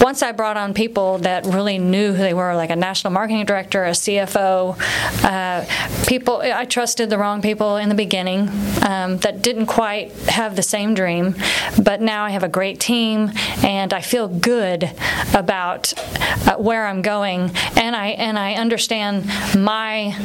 once 0.00 0.22
I 0.22 0.30
brought 0.30 0.56
on 0.56 0.72
people 0.72 1.18
that 1.18 1.46
really 1.46 1.78
knew 1.78 2.12
who 2.12 2.18
they 2.18 2.32
were, 2.32 2.54
like 2.54 2.70
a 2.70 2.76
national 2.76 3.12
marketing 3.12 3.44
director, 3.44 3.84
a 3.84 3.90
CFO, 3.90 4.76
uh, 5.24 6.06
people, 6.06 6.42
I 6.42 6.64
trusted 6.64 7.10
the 7.10 7.18
wrong 7.18 7.42
people 7.42 7.76
in 7.76 7.88
the 7.88 7.94
beginning 7.96 8.48
um, 8.86 9.18
that 9.18 9.42
didn't 9.42 9.66
quite 9.66 10.12
have 10.28 10.54
the 10.54 10.62
same 10.62 10.94
dream. 10.94 11.34
But 11.82 12.00
now 12.00 12.24
I 12.24 12.30
have 12.30 12.44
a 12.44 12.48
great 12.48 12.78
team 12.78 13.32
and 13.64 13.92
I 13.92 14.00
feel 14.00 14.28
good 14.28 14.92
about 15.34 15.92
uh, 16.46 16.56
where 16.56 16.86
I'm 16.86 17.02
going. 17.02 17.50
And 17.76 17.96
I, 17.96 18.08
and 18.08 18.38
I 18.38 18.54
understand 18.54 19.26
my, 19.56 20.16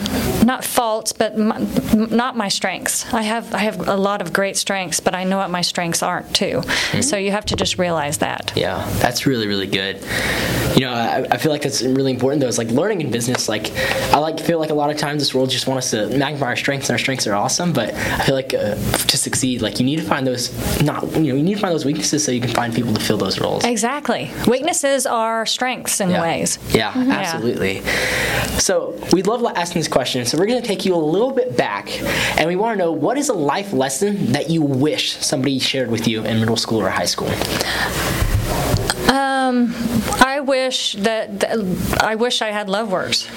not 0.45 0.63
faults, 0.63 1.11
but 1.11 1.37
my, 1.37 1.57
not 2.19 2.35
my 2.35 2.49
strengths. 2.49 3.11
I 3.13 3.21
have, 3.23 3.45
I 3.53 3.59
have 3.59 3.87
a 3.87 3.95
lot 3.95 4.21
of 4.21 4.33
great 4.33 4.57
strengths, 4.57 4.99
but 4.99 5.13
I 5.15 5.23
know 5.23 5.37
what 5.37 5.49
my 5.49 5.61
strengths 5.61 6.03
aren't 6.03 6.29
too. 6.35 6.61
So 7.01 7.15
you 7.17 7.31
have 7.31 7.45
to 7.45 7.55
just 7.55 7.77
realize 7.79 8.17
that. 8.19 8.51
Yeah, 8.55 8.85
that's 9.03 9.25
really 9.25 9.47
really 9.47 9.67
good. 9.67 9.95
You 10.75 10.81
know, 10.85 10.93
I, 10.93 11.25
I 11.31 11.37
feel 11.37 11.51
like 11.51 11.61
that's 11.63 11.81
really 11.81 12.11
important 12.11 12.41
though. 12.41 12.47
It's 12.47 12.57
like 12.57 12.71
learning 12.81 12.99
in 13.01 13.09
business. 13.09 13.47
Like 13.49 13.71
I 14.13 14.17
like 14.19 14.37
feel 14.39 14.59
like 14.59 14.69
a 14.69 14.73
lot 14.83 14.89
of 14.91 14.97
times 14.97 15.21
this 15.23 15.33
world 15.33 15.49
just 15.49 15.65
want 15.67 15.77
us 15.79 15.91
to 15.91 16.07
magnify 16.17 16.47
our 16.47 16.55
strengths, 16.55 16.89
and 16.89 16.95
our 16.95 16.99
strengths 16.99 17.25
are 17.25 17.35
awesome. 17.35 17.71
But 17.73 17.93
I 17.93 18.25
feel 18.25 18.35
like 18.35 18.53
uh, 18.53 18.75
to 19.11 19.17
succeed, 19.17 19.61
like 19.61 19.79
you 19.79 19.85
need 19.85 19.99
to 20.03 20.05
find 20.13 20.27
those 20.27 20.45
not 20.81 21.01
you 21.13 21.29
know 21.31 21.35
you 21.39 21.43
need 21.43 21.55
to 21.55 21.61
find 21.61 21.73
those 21.73 21.85
weaknesses 21.85 22.23
so 22.23 22.31
you 22.31 22.41
can 22.41 22.51
find 22.51 22.73
people 22.75 22.93
to 22.93 22.99
fill 22.99 23.17
those 23.17 23.39
roles. 23.39 23.63
Exactly. 23.63 24.29
Weaknesses 24.47 25.05
are 25.05 25.45
strengths 25.45 26.01
in 26.01 26.09
Yeah. 26.09 26.21
ways. 26.21 26.59
Yeah, 26.71 26.91
absolutely. 26.95 27.81
So 28.59 28.93
we'd 29.13 29.27
love 29.27 29.43
asking 29.55 29.79
this 29.79 29.87
question. 29.87 30.25
So 30.25 30.37
we're 30.37 30.45
going 30.47 30.61
to 30.61 30.67
take 30.67 30.85
you 30.85 30.93
a 30.95 30.97
little 31.13 31.31
bit 31.31 31.55
back, 31.57 31.87
and 32.37 32.47
we 32.47 32.55
want 32.55 32.77
to 32.77 32.83
know 32.83 32.91
what 32.91 33.17
is 33.17 33.29
a 33.29 33.33
life 33.33 33.73
lesson 33.73 34.31
that 34.33 34.49
you 34.49 34.61
wish 34.61 35.13
somebody 35.17 35.59
shared 35.59 35.89
with 35.89 36.07
you 36.07 36.23
in 36.23 36.39
middle 36.39 36.57
school 36.57 36.81
or 36.81 36.89
high 36.89 37.05
school. 37.05 37.29
Um, 39.49 39.73
I 40.19 40.41
wish 40.41 40.93
that, 40.93 41.39
that 41.39 42.03
I 42.03 42.15
wish 42.15 42.41
I 42.41 42.49
had 42.49 42.67
Loveworks. 42.67 43.27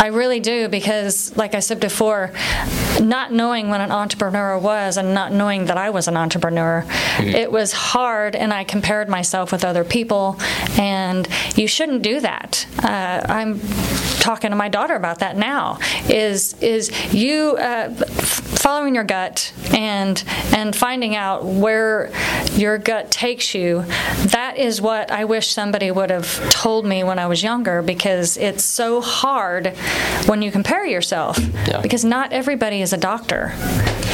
I 0.00 0.06
really 0.08 0.40
do 0.40 0.68
because, 0.68 1.36
like 1.36 1.54
I 1.54 1.60
said 1.60 1.80
before, 1.80 2.32
not 3.00 3.32
knowing 3.32 3.68
what 3.68 3.80
an 3.80 3.90
entrepreneur 3.90 4.58
was 4.58 4.96
and 4.96 5.14
not 5.14 5.32
knowing 5.32 5.66
that 5.66 5.76
I 5.76 5.90
was 5.90 6.08
an 6.08 6.16
entrepreneur, 6.16 6.84
it 7.18 7.50
was 7.50 7.72
hard, 7.72 8.36
and 8.36 8.52
I 8.52 8.64
compared 8.64 9.08
myself 9.08 9.50
with 9.50 9.64
other 9.64 9.84
people, 9.84 10.36
and 10.78 11.28
you 11.56 11.66
shouldn't 11.66 12.02
do 12.02 12.20
that. 12.20 12.66
Uh, 12.82 13.22
I'm 13.28 13.60
talking 14.20 14.50
to 14.50 14.56
my 14.56 14.68
daughter 14.68 14.94
about 14.94 15.18
that 15.20 15.36
now. 15.36 15.78
Is 16.08 16.54
is 16.62 17.12
you 17.12 17.56
uh, 17.56 17.88
following 18.68 18.94
your 18.94 19.02
gut 19.04 19.50
and 19.72 20.22
and 20.54 20.76
finding 20.76 21.16
out 21.16 21.42
where 21.42 22.10
your 22.52 22.76
gut 22.76 23.10
takes 23.10 23.54
you. 23.54 23.82
That 24.26 24.58
is 24.58 24.78
what 24.78 25.10
I 25.10 25.24
wish 25.24 25.48
somebody 25.48 25.90
would 25.90 26.10
have 26.10 26.50
told 26.50 26.84
me 26.84 27.02
when 27.02 27.18
I 27.18 27.28
was 27.28 27.42
younger 27.42 27.80
because 27.80 28.36
it's 28.36 28.62
so 28.62 29.00
hard 29.00 29.68
when 30.26 30.42
you 30.42 30.50
compare 30.50 30.84
yourself 30.84 31.38
Yeah. 31.66 31.80
because 31.80 32.04
not 32.04 32.34
everybody 32.34 32.82
is 32.82 32.92
a 32.92 32.98
doctor. 32.98 33.54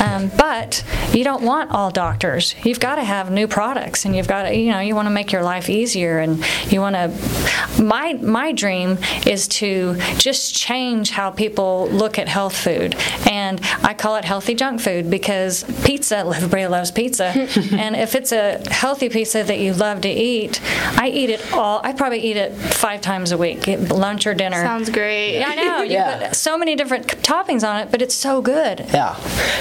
Um, 0.01 0.31
but 0.37 0.85
you 1.13 1.23
don't 1.25 1.43
want 1.43 1.71
all 1.71 1.91
doctors. 1.91 2.55
You've 2.65 2.81
got 2.81 2.97
to 2.97 3.05
have 3.05 3.31
new 3.31 3.47
products, 3.47 4.05
and 4.05 4.15
you've 4.15 4.27
got 4.27 4.43
to, 4.43 4.55
you 4.55 4.73
know, 4.73 4.81
you 4.81 4.95
want 4.95 5.07
to 5.07 5.11
make 5.11 5.31
your 5.31 5.43
life 5.43 5.71
easier, 5.71 6.19
and 6.19 6.45
you 6.71 6.81
want 6.81 6.97
to. 6.97 7.83
My 7.83 8.15
my 8.15 8.51
dream 8.53 8.99
is 9.25 9.47
to 9.61 9.95
just 10.19 10.55
change 10.55 11.11
how 11.11 11.31
people 11.31 11.89
look 11.93 12.19
at 12.19 12.29
health 12.29 12.57
food, 12.57 12.97
and 13.31 13.61
I 13.85 13.95
call 13.95 14.17
it 14.17 14.25
healthy 14.45 14.55
junk 14.55 14.79
food 14.79 15.09
because 15.11 15.65
pizza. 15.87 16.19
Everybody 16.37 16.67
loves 16.67 16.91
pizza, 16.91 17.25
and 17.73 17.97
if 17.97 18.15
it's 18.15 18.31
a 18.31 18.61
healthy 18.71 19.09
pizza 19.09 19.43
that 19.43 19.59
you 19.59 19.73
love 19.73 20.03
to 20.03 20.09
eat, 20.11 20.61
I 20.99 21.09
eat 21.09 21.31
it 21.31 21.51
all. 21.55 21.81
I 21.83 21.95
probably 21.95 22.19
eat 22.21 22.37
it 22.37 22.53
five 22.53 23.01
times 23.01 23.33
a 23.33 23.39
week, 23.39 23.67
lunch 23.67 24.27
or 24.27 24.35
dinner. 24.35 24.63
Sounds 24.63 24.91
great. 24.91 25.39
Yeah, 25.39 25.49
I 25.49 25.55
know. 25.55 25.83
You 25.83 25.93
Yeah. 25.93 26.29
put 26.29 26.37
so 26.37 26.59
many 26.59 26.77
different 26.77 27.07
toppings 27.23 27.67
on 27.67 27.81
it, 27.81 27.91
but 27.91 28.03
it's 28.03 28.15
so 28.15 28.43
good. 28.43 28.81
Yeah. 28.93 29.15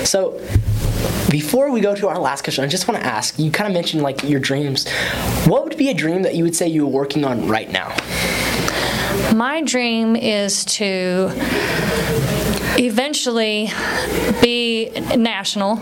So 0.03 0.41
before 1.29 1.71
we 1.71 1.79
go 1.79 1.95
to 1.95 2.09
our 2.09 2.19
last 2.19 2.43
question, 2.43 2.65
I 2.65 2.67
just 2.67 2.85
want 2.89 2.99
to 3.01 3.05
ask. 3.07 3.39
You 3.39 3.51
kind 3.51 3.69
of 3.69 3.73
mentioned 3.73 4.03
like 4.03 4.21
your 4.23 4.41
dreams. 4.41 4.85
What 5.47 5.63
would 5.63 5.77
be 5.77 5.91
a 5.91 5.93
dream 5.93 6.23
that 6.23 6.35
you 6.35 6.43
would 6.43 6.57
say 6.57 6.67
you're 6.67 6.85
working 6.87 7.23
on 7.23 7.47
right 7.47 7.71
now? 7.71 7.95
My 9.33 9.61
dream 9.61 10.17
is 10.17 10.65
to 10.65 11.29
eventually 12.77 13.69
be 14.41 14.89
national. 15.15 15.79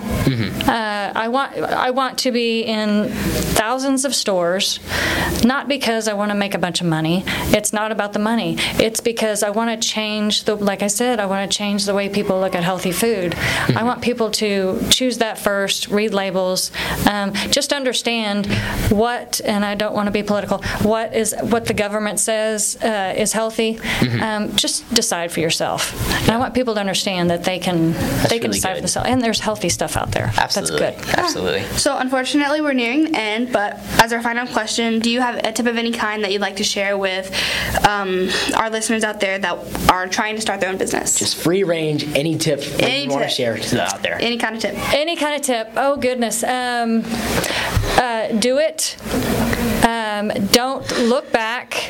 Uh, 0.68 1.12
I 1.16 1.28
want 1.28 1.58
I 1.58 1.92
want 1.92 2.18
to 2.20 2.32
be 2.32 2.62
in 2.64 3.10
thousands 3.10 4.06
of 4.06 4.16
stores, 4.16 4.80
not 5.44 5.68
because 5.68 6.08
I 6.08 6.14
want 6.14 6.32
to 6.32 6.36
make 6.36 6.54
a 6.54 6.58
bunch 6.58 6.82
of 6.82 6.88
money. 6.88 7.24
It's 7.58 7.74
not 7.74 7.92
about 7.92 8.14
the 8.14 8.20
money. 8.20 8.56
It's 8.80 9.02
because 9.02 9.44
I 9.44 9.50
want 9.50 9.70
to 9.82 9.88
change 9.88 10.44
the 10.46 10.56
like 10.56 10.82
I 10.84 10.88
said, 10.88 11.20
I 11.20 11.26
want 11.26 11.50
to 11.50 11.58
change 11.58 11.86
the 11.86 11.94
way 11.94 12.10
people 12.10 12.40
look 12.40 12.56
at 12.56 12.64
healthy 12.64 12.92
food. 12.92 13.36
I 13.76 13.84
want 13.84 14.02
people 14.02 14.32
to 14.32 14.80
choose 14.90 15.18
that 15.20 15.38
first, 15.38 15.88
read 15.90 16.14
labels, 16.14 16.72
um, 17.10 17.34
just 17.50 17.74
understand 17.74 18.48
what, 18.90 19.42
and 19.44 19.66
I 19.66 19.76
don't 19.76 19.94
want 19.94 20.08
to 20.08 20.12
be 20.12 20.24
political. 20.24 20.62
What 20.84 21.14
is 21.14 21.36
what 21.42 21.66
the 21.66 21.74
government 21.74 22.20
says 22.20 22.78
uh, 22.82 23.14
is 23.18 23.34
healthy. 23.34 23.80
Um, 24.22 24.56
just 24.56 24.92
decide 24.94 25.32
for 25.32 25.40
yourself. 25.40 25.94
And 26.24 26.32
I 26.32 26.38
want 26.38 26.54
people 26.54 26.76
to 26.76 26.81
understand 26.82 27.30
that 27.30 27.44
they 27.46 27.60
can 27.60 27.94
they 27.94 28.40
can 28.40 28.50
really 28.50 28.50
decide 28.56 28.70
for 28.70 28.74
good. 28.76 28.82
themselves. 28.84 29.10
And 29.10 29.22
there's 29.22 29.40
healthy 29.40 29.70
stuff 29.70 29.96
out 29.96 30.12
there. 30.12 30.32
Absolutely. 30.38 30.80
That's 30.80 31.06
good. 31.06 31.16
Absolutely. 31.20 31.62
So, 31.78 31.98
unfortunately, 31.98 32.60
we're 32.62 32.74
nearing 32.74 33.06
the 33.12 33.18
end, 33.18 33.54
but 33.54 33.78
as 34.02 34.12
our 34.12 34.22
final 34.22 34.46
question, 34.48 35.00
do 35.00 35.10
you 35.10 35.22
have 35.22 35.36
a 35.38 35.52
tip 35.54 35.66
of 35.68 35.78
any 35.78 35.92
kind 35.94 36.24
that 36.24 36.32
you'd 36.34 36.42
like 36.42 36.58
to 36.58 36.64
share 36.64 36.98
with 36.98 37.32
um, 37.88 38.30
our 38.58 38.70
listeners 38.70 39.04
out 39.04 39.20
there 39.22 39.40
that 39.40 39.90
are 39.90 40.08
trying 40.08 40.36
to 40.36 40.42
start 40.42 40.60
their 40.60 40.70
own 40.70 40.78
business? 40.78 41.18
Just 41.20 41.38
free 41.38 41.64
range, 41.64 42.04
any 42.16 42.38
tip 42.38 42.60
that 42.62 42.84
Any 42.84 43.04
you 43.04 43.10
want 43.10 43.22
to 43.24 43.28
tip. 43.28 43.36
share 43.36 43.58
to 43.58 43.70
the 43.76 43.84
out 43.84 44.02
there. 44.04 44.18
any 44.22 44.38
kind 44.38 44.56
of 44.56 44.62
tip. 44.62 44.76
Any 44.94 45.16
kind 45.16 45.36
of 45.36 45.42
tip? 45.42 45.70
Oh 45.78 45.96
goodness. 45.96 46.44
Um, 46.44 47.04
uh, 47.98 48.28
do 48.40 48.58
it. 48.58 48.98
Um, 49.86 50.30
don't 50.52 50.90
look 51.00 51.32
back. 51.32 51.81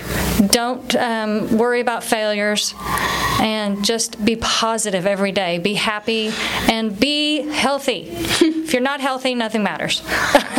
Don't 0.48 0.96
um, 0.96 1.58
worry 1.58 1.82
about 1.82 2.04
failures, 2.04 2.74
and 3.40 3.84
just 3.86 4.24
be 4.24 4.36
positive 4.36 5.06
every 5.06 5.32
day. 5.32 5.60
Be 5.60 5.76
happy 5.76 6.32
and 6.70 7.00
be 7.00 7.42
healthy. 7.42 8.08
if 8.12 8.74
you're 8.74 8.82
not 8.82 9.02
healthy, 9.02 9.36
nothing 9.36 9.64
matters. 9.64 10.02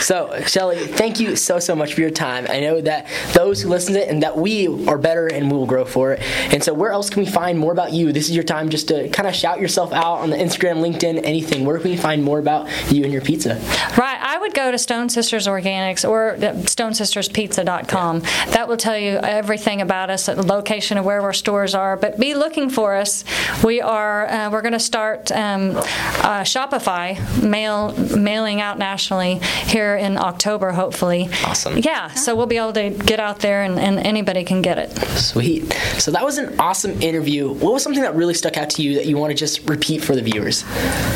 So, 0.00 0.40
Shelly, 0.46 0.86
thank 0.86 1.20
you 1.20 1.36
so, 1.36 1.58
so 1.58 1.74
much 1.74 1.94
for 1.94 2.00
your 2.00 2.10
time. 2.10 2.46
I 2.48 2.60
know 2.60 2.80
that 2.80 3.06
those 3.32 3.62
who 3.62 3.68
listen 3.68 3.94
to 3.94 4.02
it 4.02 4.08
and 4.08 4.22
that 4.22 4.36
we 4.36 4.86
are 4.86 4.98
better 4.98 5.26
and 5.26 5.50
we 5.50 5.56
will 5.56 5.66
grow 5.66 5.84
for 5.84 6.12
it. 6.12 6.22
And 6.52 6.62
so, 6.62 6.72
where 6.74 6.92
else 6.92 7.10
can 7.10 7.22
we 7.22 7.28
find 7.30 7.58
more 7.58 7.72
about 7.72 7.92
you? 7.92 8.12
This 8.12 8.28
is 8.28 8.34
your 8.34 8.44
time 8.44 8.68
just 8.68 8.88
to 8.88 9.08
kind 9.08 9.28
of 9.28 9.34
shout 9.34 9.60
yourself 9.60 9.92
out 9.92 10.18
on 10.18 10.30
the 10.30 10.36
Instagram, 10.36 10.80
LinkedIn, 10.80 11.20
anything. 11.24 11.64
Where 11.64 11.78
can 11.78 11.90
we 11.90 11.96
find 11.96 12.22
more 12.22 12.38
about 12.38 12.68
you 12.92 13.04
and 13.04 13.12
your 13.12 13.22
pizza? 13.22 13.54
Right. 13.96 14.18
I 14.20 14.38
would 14.38 14.54
go 14.54 14.70
to 14.70 14.78
Stone 14.78 15.08
Sisters 15.08 15.46
Organics 15.46 16.08
or 16.08 16.36
stonesisterspizza.com. 16.38 18.20
That 18.50 18.68
will 18.68 18.76
tell 18.76 18.98
you 18.98 19.16
everything 19.16 19.80
about 19.80 20.10
us, 20.10 20.26
the 20.26 20.42
location 20.42 20.98
of 20.98 21.04
where 21.04 21.20
our 21.22 21.32
stores 21.32 21.74
are. 21.74 21.96
But 21.96 22.18
be 22.18 22.34
looking 22.34 22.70
for 22.70 22.94
us. 22.94 23.24
We 23.64 23.80
are. 23.80 24.26
Uh, 24.26 24.50
we're 24.50 24.62
going 24.62 24.72
to 24.72 24.80
start 24.80 25.32
um, 25.32 25.76
uh, 25.76 26.42
Shopify 26.42 27.42
mail 27.42 27.92
mailing 28.16 28.60
out 28.60 28.78
nationally 28.78 29.40
here 29.66 29.87
in 29.96 30.16
October, 30.18 30.72
hopefully. 30.72 31.28
Awesome. 31.44 31.78
Yeah. 31.78 32.08
So 32.14 32.34
we'll 32.36 32.46
be 32.46 32.56
able 32.58 32.72
to 32.74 32.90
get 32.90 33.20
out 33.20 33.40
there 33.40 33.62
and, 33.62 33.78
and 33.78 33.98
anybody 33.98 34.44
can 34.44 34.62
get 34.62 34.78
it. 34.78 34.90
Sweet. 35.18 35.72
So, 35.98 36.10
that 36.12 36.24
was 36.24 36.38
an 36.38 36.58
awesome 36.58 37.00
interview. 37.02 37.52
What 37.52 37.72
was 37.72 37.82
something 37.82 38.02
that 38.02 38.14
really 38.14 38.34
stuck 38.34 38.56
out 38.56 38.70
to 38.70 38.82
you 38.82 38.94
that 38.96 39.06
you 39.06 39.16
want 39.16 39.30
to 39.30 39.36
just 39.36 39.68
repeat 39.68 40.02
for 40.02 40.14
the 40.14 40.22
viewers? 40.22 40.64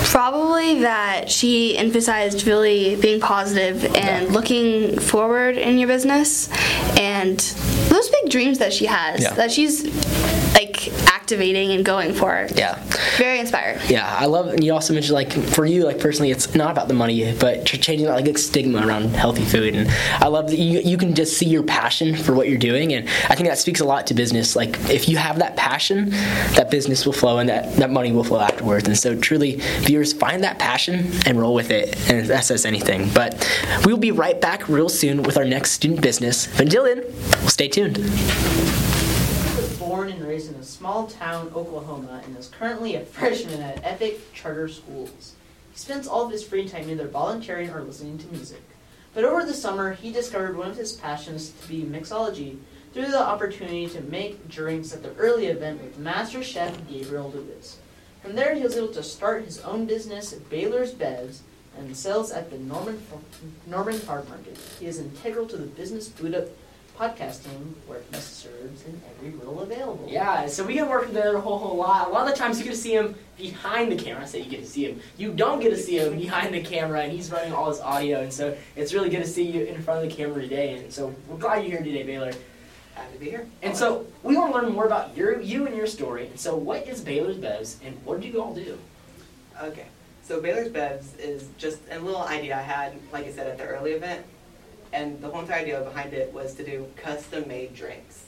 Probably 0.05 0.81
that 0.81 1.31
she 1.31 1.77
emphasized 1.77 2.47
really 2.47 2.97
being 2.97 3.21
positive 3.21 3.85
and 3.97 4.33
looking 4.33 4.99
forward 4.99 5.57
in 5.57 5.79
your 5.79 5.89
business 5.89 6.49
and 6.99 7.39
those 7.89 8.09
big 8.11 8.31
dreams 8.31 8.59
that 8.59 8.73
she 8.73 8.87
has 8.87 9.23
Yeah. 9.23 9.35
that 9.35 9.51
she's 9.51 9.85
like 10.55 10.62
activating 11.23 11.71
and 11.71 11.85
going 11.85 12.13
for. 12.13 12.35
It. 12.35 12.59
Yeah. 12.59 12.83
Very 13.17 13.39
inspired. 13.39 13.81
Yeah, 13.89 14.13
I 14.19 14.27
love, 14.27 14.49
and 14.49 14.65
you 14.65 14.73
also 14.73 14.93
mentioned 14.93 15.15
like 15.15 15.33
for 15.33 15.65
you, 15.65 15.85
like 15.85 16.01
personally, 16.01 16.33
it's 16.33 16.53
not 16.57 16.73
about 16.73 16.89
the 16.89 16.95
money, 16.95 17.33
but 17.39 17.65
changing 17.65 18.07
that 18.07 18.27
like 18.27 18.39
stigma 18.39 18.85
around 18.85 19.15
healthy 19.15 19.45
food. 19.45 19.77
And 19.77 19.89
I 20.21 20.27
love 20.27 20.49
that 20.51 20.59
you 20.59 20.81
you 20.81 20.97
can 20.97 21.15
just 21.15 21.39
see 21.39 21.47
your 21.47 21.63
passion 21.63 22.17
for 22.17 22.33
what 22.35 22.49
you're 22.49 22.59
doing, 22.59 22.93
and 22.93 23.09
I 23.31 23.37
think 23.37 23.49
that 23.49 23.59
speaks 23.59 23.79
a 23.79 23.85
lot 23.85 24.09
to 24.09 24.15
business. 24.15 24.57
Like 24.57 24.79
if 24.91 25.09
you 25.09 25.17
have 25.17 25.39
that 25.39 25.57
passion, 25.57 26.11
that 26.57 26.71
business 26.71 27.07
will 27.07 27.13
flow, 27.13 27.39
and 27.39 27.49
that 27.49 27.77
that 27.77 27.91
money 27.91 28.11
will 28.11 28.25
flow 28.25 28.41
afterwards. 28.41 28.89
And 28.89 28.99
so 28.99 29.15
truly, 29.15 29.57
viewers 29.87 30.13
find 30.13 30.43
that 30.43 30.59
passion 30.59 31.13
and 31.25 31.39
roll 31.39 31.55
with 31.55 31.71
it, 31.71 32.11
and 32.11 32.27
that 32.27 32.45
says 32.45 32.67
anything. 32.67 33.11
But 33.15 33.49
we 33.87 33.93
will 33.93 34.01
be 34.01 34.11
right 34.11 34.41
back 34.41 34.69
real 34.69 34.89
soon 34.89 35.23
with 35.23 35.37
our 35.37 35.45
next 35.45 35.71
student 35.73 36.01
business. 36.03 36.49
But 36.49 36.63
until 36.63 36.85
then, 36.85 37.05
well, 37.39 37.49
stay 37.49 37.69
tuned. 37.69 37.99
Raised 40.33 40.55
in 40.55 40.59
a 40.59 40.65
small 40.65 41.09
town, 41.09 41.53
Oklahoma, 41.55 42.23
and 42.25 42.35
is 42.39 42.49
currently 42.49 42.95
a 42.95 43.05
freshman 43.05 43.61
at 43.61 43.85
Epic 43.85 44.33
Charter 44.33 44.67
Schools. 44.67 45.35
He 45.71 45.79
spends 45.79 46.09
all 46.09 46.25
of 46.25 46.33
his 46.33 46.43
free 46.43 46.67
time 46.67 46.89
either 46.89 47.07
volunteering 47.07 47.69
or 47.69 47.83
listening 47.83 48.17
to 48.17 48.27
music. 48.29 48.63
But 49.13 49.27
over 49.27 49.45
the 49.45 49.53
summer, 49.53 49.93
he 49.93 50.11
discovered 50.11 50.57
one 50.57 50.71
of 50.71 50.79
his 50.79 50.95
passions 50.95 51.51
to 51.51 51.69
be 51.69 51.83
mixology 51.83 52.57
through 52.95 53.09
the 53.09 53.23
opportunity 53.23 53.87
to 53.89 54.01
make 54.01 54.49
drinks 54.49 54.95
at 54.95 55.03
the 55.03 55.15
early 55.17 55.49
event 55.49 55.83
with 55.83 55.99
Master 55.99 56.43
Chef 56.43 56.79
Gabriel 56.89 57.31
Lewis. 57.31 57.79
From 58.23 58.35
there, 58.35 58.55
he 58.55 58.63
was 58.63 58.75
able 58.75 58.95
to 58.95 59.03
start 59.03 59.45
his 59.45 59.61
own 59.61 59.85
business, 59.85 60.33
Baylor's 60.33 60.95
Bevs, 60.95 61.41
and 61.77 61.95
sells 61.95 62.31
at 62.31 62.51
the 62.51 62.57
Norman 62.57 63.03
Norman 63.67 63.99
Farm 63.99 64.27
Market. 64.31 64.57
He 64.81 64.87
is 64.87 64.99
integral 64.99 65.47
to 65.49 65.59
the 65.59 65.67
Business 65.67 66.09
Boot 66.09 66.35
Up 66.35 66.47
podcast 66.47 66.72
team, 66.99 67.75
where 67.87 68.01
he 68.11 68.17
serves 68.17 68.85
in 68.85 69.01
every 69.11 69.31
role 69.31 69.61
available. 69.61 70.07
Yeah, 70.09 70.47
so 70.47 70.65
we 70.65 70.75
get 70.75 70.85
to 70.85 70.91
work 70.91 71.07
together 71.09 71.37
a 71.37 71.41
whole, 71.41 71.59
whole 71.59 71.77
lot. 71.77 72.09
A 72.09 72.11
lot 72.11 72.27
of 72.27 72.33
the 72.33 72.39
times 72.39 72.59
you 72.59 72.65
get 72.65 72.71
to 72.71 72.77
see 72.77 72.95
him 72.95 73.15
behind 73.37 73.91
the 73.91 73.97
camera. 73.97 74.23
I 74.23 74.27
say 74.27 74.41
you 74.41 74.51
get 74.51 74.61
to 74.61 74.67
see 74.67 74.85
him. 74.87 75.01
You 75.17 75.33
don't 75.33 75.61
get 75.61 75.71
to 75.71 75.77
see 75.77 75.99
him 75.99 76.19
behind 76.19 76.55
the 76.55 76.63
camera, 76.63 77.01
and 77.03 77.13
he's 77.13 77.31
running 77.31 77.53
all 77.53 77.69
his 77.69 77.81
audio. 77.81 78.21
And 78.21 78.33
so 78.33 78.57
it's 78.77 78.93
really 78.93 79.09
good 79.09 79.23
to 79.23 79.29
see 79.29 79.45
you 79.45 79.65
in 79.65 79.83
front 79.83 80.05
of 80.05 80.11
the 80.11 80.17
camera 80.17 80.41
today. 80.41 80.75
And 80.75 80.93
so 80.93 81.15
we're 81.29 81.39
glad 81.39 81.65
you're 81.65 81.71
here 81.79 81.83
today, 81.83 82.05
Baylor. 82.05 82.33
Happy 82.95 83.13
to 83.15 83.19
be 83.19 83.31
here. 83.31 83.47
And 83.63 83.77
so 83.77 84.07
we 84.23 84.37
want 84.37 84.53
to 84.53 84.61
learn 84.61 84.73
more 84.73 84.85
about 84.85 85.17
your, 85.17 85.41
you 85.41 85.67
and 85.67 85.75
your 85.75 85.87
story. 85.87 86.27
And 86.27 86.39
so 86.39 86.55
what 86.55 86.87
is 86.87 87.01
Baylor's 87.01 87.39
Bevs, 87.39 87.77
and 87.85 87.97
what 88.05 88.21
do 88.21 88.29
you 88.29 88.41
all 88.41 88.55
do? 88.55 88.79
Okay, 89.63 89.87
so 90.23 90.41
Baylor's 90.41 90.69
Bevs 90.69 91.19
is 91.19 91.49
just 91.57 91.79
a 91.91 91.99
little 91.99 92.23
idea 92.23 92.57
I 92.57 92.63
had, 92.63 92.93
like 93.13 93.27
I 93.27 93.33
said, 93.33 93.47
at 93.47 93.59
the 93.59 93.65
early 93.65 93.93
event. 93.93 94.25
And 94.93 95.21
the 95.21 95.29
whole 95.29 95.41
entire 95.41 95.61
idea 95.61 95.81
behind 95.81 96.13
it 96.13 96.33
was 96.33 96.55
to 96.55 96.65
do 96.65 96.87
custom 96.97 97.49
made 97.49 97.75
drinks. 97.75 98.25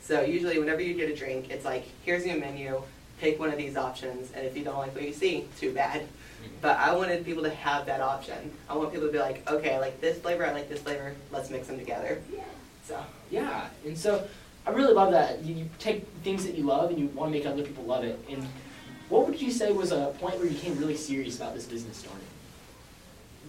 So 0.00 0.22
usually, 0.22 0.58
whenever 0.58 0.80
you 0.80 0.94
get 0.94 1.10
a 1.10 1.14
drink, 1.14 1.50
it's 1.50 1.64
like, 1.64 1.84
here's 2.04 2.26
your 2.26 2.36
menu, 2.36 2.82
pick 3.20 3.38
one 3.38 3.50
of 3.50 3.58
these 3.58 3.76
options, 3.76 4.32
and 4.32 4.44
if 4.44 4.56
you 4.56 4.64
don't 4.64 4.78
like 4.78 4.94
what 4.94 5.04
you 5.04 5.12
see, 5.12 5.46
too 5.58 5.72
bad. 5.72 6.00
Mm-hmm. 6.00 6.54
But 6.62 6.78
I 6.78 6.94
wanted 6.94 7.24
people 7.24 7.42
to 7.44 7.50
have 7.50 7.86
that 7.86 8.00
option. 8.00 8.50
I 8.68 8.76
want 8.76 8.92
people 8.92 9.06
to 9.06 9.12
be 9.12 9.18
like, 9.18 9.48
okay, 9.48 9.74
I 9.74 9.78
like 9.78 10.00
this 10.00 10.18
flavor, 10.18 10.44
I 10.44 10.52
like 10.52 10.68
this 10.68 10.80
flavor, 10.80 11.14
let's 11.30 11.50
mix 11.50 11.68
them 11.68 11.78
together. 11.78 12.20
So, 12.84 12.98
Yeah, 13.30 13.66
and 13.84 13.96
so 13.96 14.26
I 14.66 14.70
really 14.70 14.94
love 14.94 15.12
that. 15.12 15.44
You, 15.44 15.54
you 15.54 15.70
take 15.78 16.06
things 16.24 16.44
that 16.44 16.56
you 16.56 16.64
love 16.64 16.90
and 16.90 16.98
you 16.98 17.06
want 17.08 17.32
to 17.32 17.38
make 17.38 17.46
other 17.46 17.62
people 17.62 17.84
love 17.84 18.04
it. 18.04 18.18
And 18.28 18.46
what 19.08 19.28
would 19.28 19.40
you 19.40 19.50
say 19.50 19.70
was 19.70 19.92
a 19.92 20.14
point 20.18 20.38
where 20.38 20.46
you 20.46 20.54
became 20.54 20.76
really 20.78 20.96
serious 20.96 21.36
about 21.36 21.54
this 21.54 21.66
business 21.66 21.98
starting? 21.98 22.26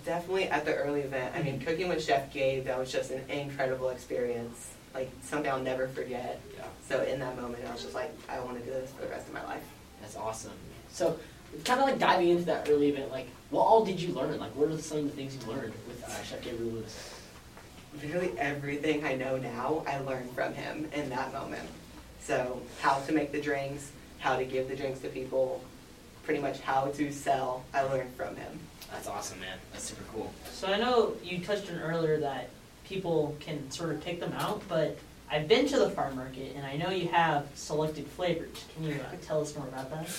Definitely 0.06 0.46
at 0.50 0.66
the 0.66 0.76
early 0.76 1.02
event. 1.02 1.36
I 1.36 1.42
mean, 1.44 1.60
cooking 1.60 1.88
with 1.90 2.04
Chef 2.04 2.32
Gabe, 2.34 2.66
that 2.66 2.78
was 2.78 2.92
just 2.92 3.12
an 3.12 3.30
incredible 3.30 3.90
experience. 3.90 4.72
like 4.94 5.10
something 5.24 5.50
I'll 5.50 5.60
never 5.60 5.88
forget. 5.88 6.42
Yeah. 6.56 6.66
So 6.88 7.02
in 7.04 7.20
that 7.20 7.40
moment, 7.40 7.64
I 7.68 7.72
was 7.72 7.82
just 7.82 7.96
like, 7.96 8.14
I 8.30 8.40
want 8.40 8.60
to 8.60 8.64
do 8.64 8.72
this 8.72 8.92
for 8.92 9.04
the 9.04 9.08
rest 9.08 9.28
of 9.28 9.34
my 9.34 9.44
life. 9.46 9.64
That's 10.02 10.16
awesome. 10.16 10.52
So, 10.92 11.18
kind 11.64 11.80
of 11.80 11.88
like 11.88 12.00
diving 12.00 12.30
into 12.30 12.44
that 12.46 12.68
early 12.70 12.90
event, 12.90 13.12
like, 13.12 13.28
what 13.50 13.62
all 13.62 13.86
did 13.86 14.02
you 14.02 14.14
learn? 14.14 14.40
Like, 14.40 14.56
what 14.56 14.70
are 14.70 14.78
some 14.78 15.00
of 15.00 15.04
the 15.06 15.12
things 15.12 15.36
you 15.36 15.52
learned 15.52 15.74
with 15.88 16.04
uh, 16.06 16.24
Chef 16.24 16.42
Gabriel 16.42 16.72
Lewis? 16.74 17.20
Literally 18.02 18.32
everything 18.38 19.06
I 19.06 19.16
know 19.16 19.38
now, 19.38 19.84
I 19.88 20.00
learned 20.00 20.32
from 20.32 20.54
him 20.54 20.88
in 20.94 21.10
that 21.10 21.34
moment. 21.34 21.68
So 22.22 22.62
how 22.82 23.00
to 23.02 23.12
make 23.12 23.32
the 23.32 23.42
drinks, 23.42 23.92
how 24.20 24.38
to 24.38 24.46
give 24.46 24.70
the 24.70 24.76
drinks 24.76 25.00
to 25.02 25.10
people, 25.10 25.64
pretty 26.24 26.42
much 26.42 26.60
how 26.62 26.86
to 26.86 27.12
sell, 27.12 27.64
I 27.74 27.82
learned 27.84 28.14
from 28.16 28.36
him. 28.36 28.60
That's 28.92 29.08
awesome, 29.08 29.40
man. 29.40 29.58
That's 29.72 29.86
super 29.86 30.04
cool. 30.14 30.32
So 30.52 30.68
I 30.68 30.78
know 30.78 31.14
you 31.24 31.40
touched 31.40 31.70
on 31.72 31.80
earlier 31.80 32.20
that 32.20 32.50
people 32.86 33.36
can 33.40 33.70
sort 33.72 33.92
of 33.92 34.02
pick 34.04 34.20
them 34.20 34.34
out, 34.34 34.62
but 34.68 34.98
I've 35.30 35.48
been 35.48 35.66
to 35.68 35.80
the 35.80 35.90
farm 35.90 36.16
market 36.18 36.54
and 36.56 36.66
I 36.66 36.76
know 36.76 36.90
you 36.90 37.08
have 37.08 37.48
selected 37.56 38.06
flavors. 38.08 38.66
Can 38.76 38.86
you 38.86 38.96
uh, 38.96 39.16
tell 39.22 39.42
us 39.42 39.56
more 39.56 39.68
about 39.68 39.90
that? 39.92 40.10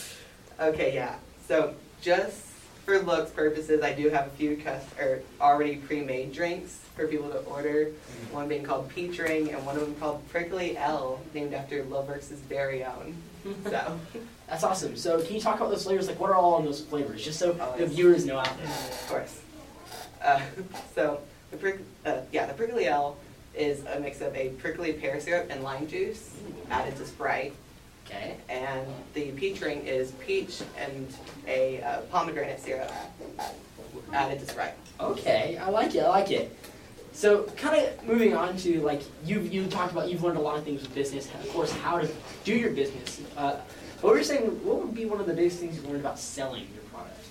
Okay, 0.59 0.95
yeah. 0.95 1.17
So 1.47 1.75
just 2.01 2.47
for 2.87 2.99
looks 2.99 3.31
purposes, 3.31 3.83
I 3.83 3.93
do 3.93 4.09
have 4.09 4.27
a 4.29 4.31
few 4.31 4.57
cus- 4.57 4.85
or 4.99 5.21
already 5.41 5.77
pre-made 5.77 6.33
drinks 6.33 6.81
for 6.97 7.07
people 7.07 7.29
to 7.31 7.39
order. 7.41 7.91
One 8.31 8.49
being 8.49 8.63
called 8.63 8.89
Peach 8.91 9.19
Ring 9.19 9.51
and 9.51 9.65
one 9.65 9.77
of 9.77 9.83
them 9.83 9.95
called 9.97 10.27
Prickly 10.29 10.77
L, 10.77 11.21
named 11.35 11.55
after 11.55 11.83
Loveworks' 11.85 12.29
very 12.49 12.85
own. 12.85 13.15
So, 13.65 13.99
That's 14.49 14.63
awesome. 14.65 14.97
So, 14.97 15.23
can 15.23 15.35
you 15.35 15.41
talk 15.41 15.57
about 15.57 15.71
those 15.71 15.85
flavors? 15.85 16.07
Like, 16.09 16.21
what 16.21 16.31
are 16.31 16.37
all 16.37 16.59
in 16.59 16.65
those 16.67 16.83
flavors? 16.83 17.25
Just 17.25 17.39
so 17.39 17.57
Oh, 17.59 17.77
the 17.79 17.87
viewers 17.87 18.25
know 18.27 18.39
out 18.39 18.57
there. 18.59 18.67
of 18.67 19.07
course. 19.09 19.41
Uh, 20.23 20.41
so 20.95 21.21
the 21.51 21.57
prick, 21.57 21.81
uh, 22.07 22.19
yeah, 22.31 22.47
the 22.47 22.53
Prickly 22.55 22.87
L 22.87 23.17
is 23.55 23.85
a 23.87 23.99
mix 24.01 24.21
of 24.21 24.35
a 24.37 24.51
prickly 24.51 24.93
pear 24.95 25.21
syrup 25.21 25.49
and 25.51 25.63
lime 25.63 25.87
juice 25.87 26.37
added 26.71 26.97
to 26.97 27.05
Sprite, 27.07 27.53
Okay. 28.07 28.37
and 28.49 28.87
the 29.15 29.31
Peach 29.33 29.61
Ring 29.61 29.87
is 29.87 30.13
peach 30.13 30.63
and 30.79 31.07
a 31.47 31.83
uh, 31.83 32.01
pomegranate 32.03 32.61
syrup 32.61 32.91
added 34.13 34.39
to 34.41 34.47
Sprite. 34.47 34.75
Okay, 35.01 35.59
I 35.59 35.69
like 35.69 35.95
it. 35.95 36.01
I 36.05 36.09
like 36.09 36.31
it. 36.31 36.57
So, 37.13 37.45
kind 37.57 37.85
of 37.85 38.05
moving 38.07 38.35
on 38.35 38.57
to 38.59 38.81
like 38.81 39.03
you 39.25 39.41
you 39.41 39.67
talked 39.67 39.93
about 39.93 40.11
you've 40.11 40.23
learned 40.23 40.39
a 40.39 40.41
lot 40.41 40.57
of 40.59 40.65
things 40.65 40.83
with 40.83 40.95
business. 40.95 41.29
Of 41.35 41.49
course, 41.51 41.73
how 41.73 41.99
to 41.99 42.09
do 42.45 42.55
your 42.55 42.71
business. 42.71 43.21
Uh, 43.37 43.57
what 44.01 44.13
were 44.13 44.19
you 44.19 44.25
saying? 44.25 44.43
What 44.65 44.79
would 44.79 44.95
be 44.95 45.05
one 45.05 45.21
of 45.21 45.27
the 45.27 45.35
biggest 45.35 45.59
things 45.59 45.77
you 45.77 45.83
learned 45.83 46.01
about 46.01 46.19
selling 46.19 46.67
your 46.75 46.83
product? 46.85 47.23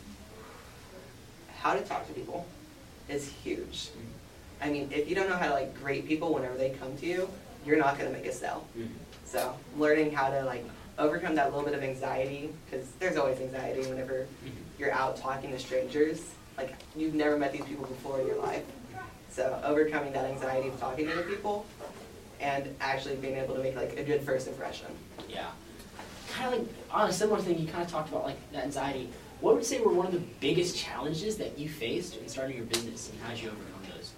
how 1.62 1.76
to 1.76 1.82
talk 1.82 2.08
to 2.08 2.14
people 2.14 2.46
is 3.08 3.30
huge. 3.44 3.90
I 4.62 4.70
mean, 4.70 4.90
if 4.92 5.08
you 5.08 5.16
don't 5.16 5.30
know 5.30 5.38
how 5.38 5.48
to 5.48 5.54
like 5.54 5.80
greet 5.80 6.08
people 6.08 6.34
whenever 6.34 6.58
they 6.58 6.72
come 6.72 6.98
to 6.98 7.06
you, 7.06 7.30
you're 7.66 7.78
not 7.78 7.98
gonna 7.98 8.10
make 8.10 8.26
a 8.26 8.32
sell. 8.34 8.66
So 9.26 9.56
learning 9.78 10.12
how 10.12 10.30
to 10.30 10.44
like 10.44 10.66
overcome 10.98 11.36
that 11.36 11.54
little 11.54 11.64
bit 11.64 11.76
of 11.76 11.84
anxiety, 11.84 12.52
because 12.66 12.88
there's 13.00 13.16
always 13.16 13.40
anxiety 13.40 13.82
whenever 13.88 14.28
you're 14.80 14.92
out 14.92 15.18
talking 15.18 15.52
to 15.52 15.60
strangers. 15.60 16.22
Like 16.58 16.74
you've 16.96 17.14
never 17.14 17.38
met 17.38 17.52
these 17.52 17.66
people 17.66 17.86
before 17.86 18.20
in 18.20 18.28
your 18.28 18.38
life. 18.38 18.64
So 19.32 19.60
overcoming 19.64 20.12
that 20.14 20.26
anxiety 20.26 20.68
of 20.68 20.80
talking 20.80 21.08
to 21.08 21.16
the 21.16 21.24
people 21.24 21.66
and 22.42 22.76
actually 22.82 23.16
being 23.16 23.38
able 23.38 23.56
to 23.56 23.62
make 23.62 23.76
like 23.76 23.98
a 23.98 24.04
good 24.04 24.22
first 24.22 24.48
impression. 24.48 24.88
Yeah. 25.30 25.48
Kind 26.32 26.54
of 26.54 26.60
like 26.60 26.70
on 26.92 27.10
a 27.10 27.14
similar 27.14 27.40
thing, 27.40 27.58
you 27.60 27.68
kind 27.68 27.84
of 27.84 27.90
talked 27.90 28.10
about 28.10 28.26
like 28.26 28.52
that 28.52 28.66
anxiety. 28.66 29.10
What 29.40 29.56
would 29.56 29.64
you 29.64 29.68
say 29.68 29.80
were 29.80 29.94
one 29.94 30.08
of 30.08 30.12
the 30.12 30.22
biggest 30.40 30.78
challenges 30.78 31.38
that 31.38 31.58
you 31.58 31.70
faced 31.70 32.18
in 32.18 32.28
starting 32.28 32.58
your 32.58 32.66
business, 32.66 33.10
and 33.10 33.20
how 33.22 33.30
did 33.30 33.42
you 33.42 33.50
overcome 33.50 33.82
those? 33.96 34.12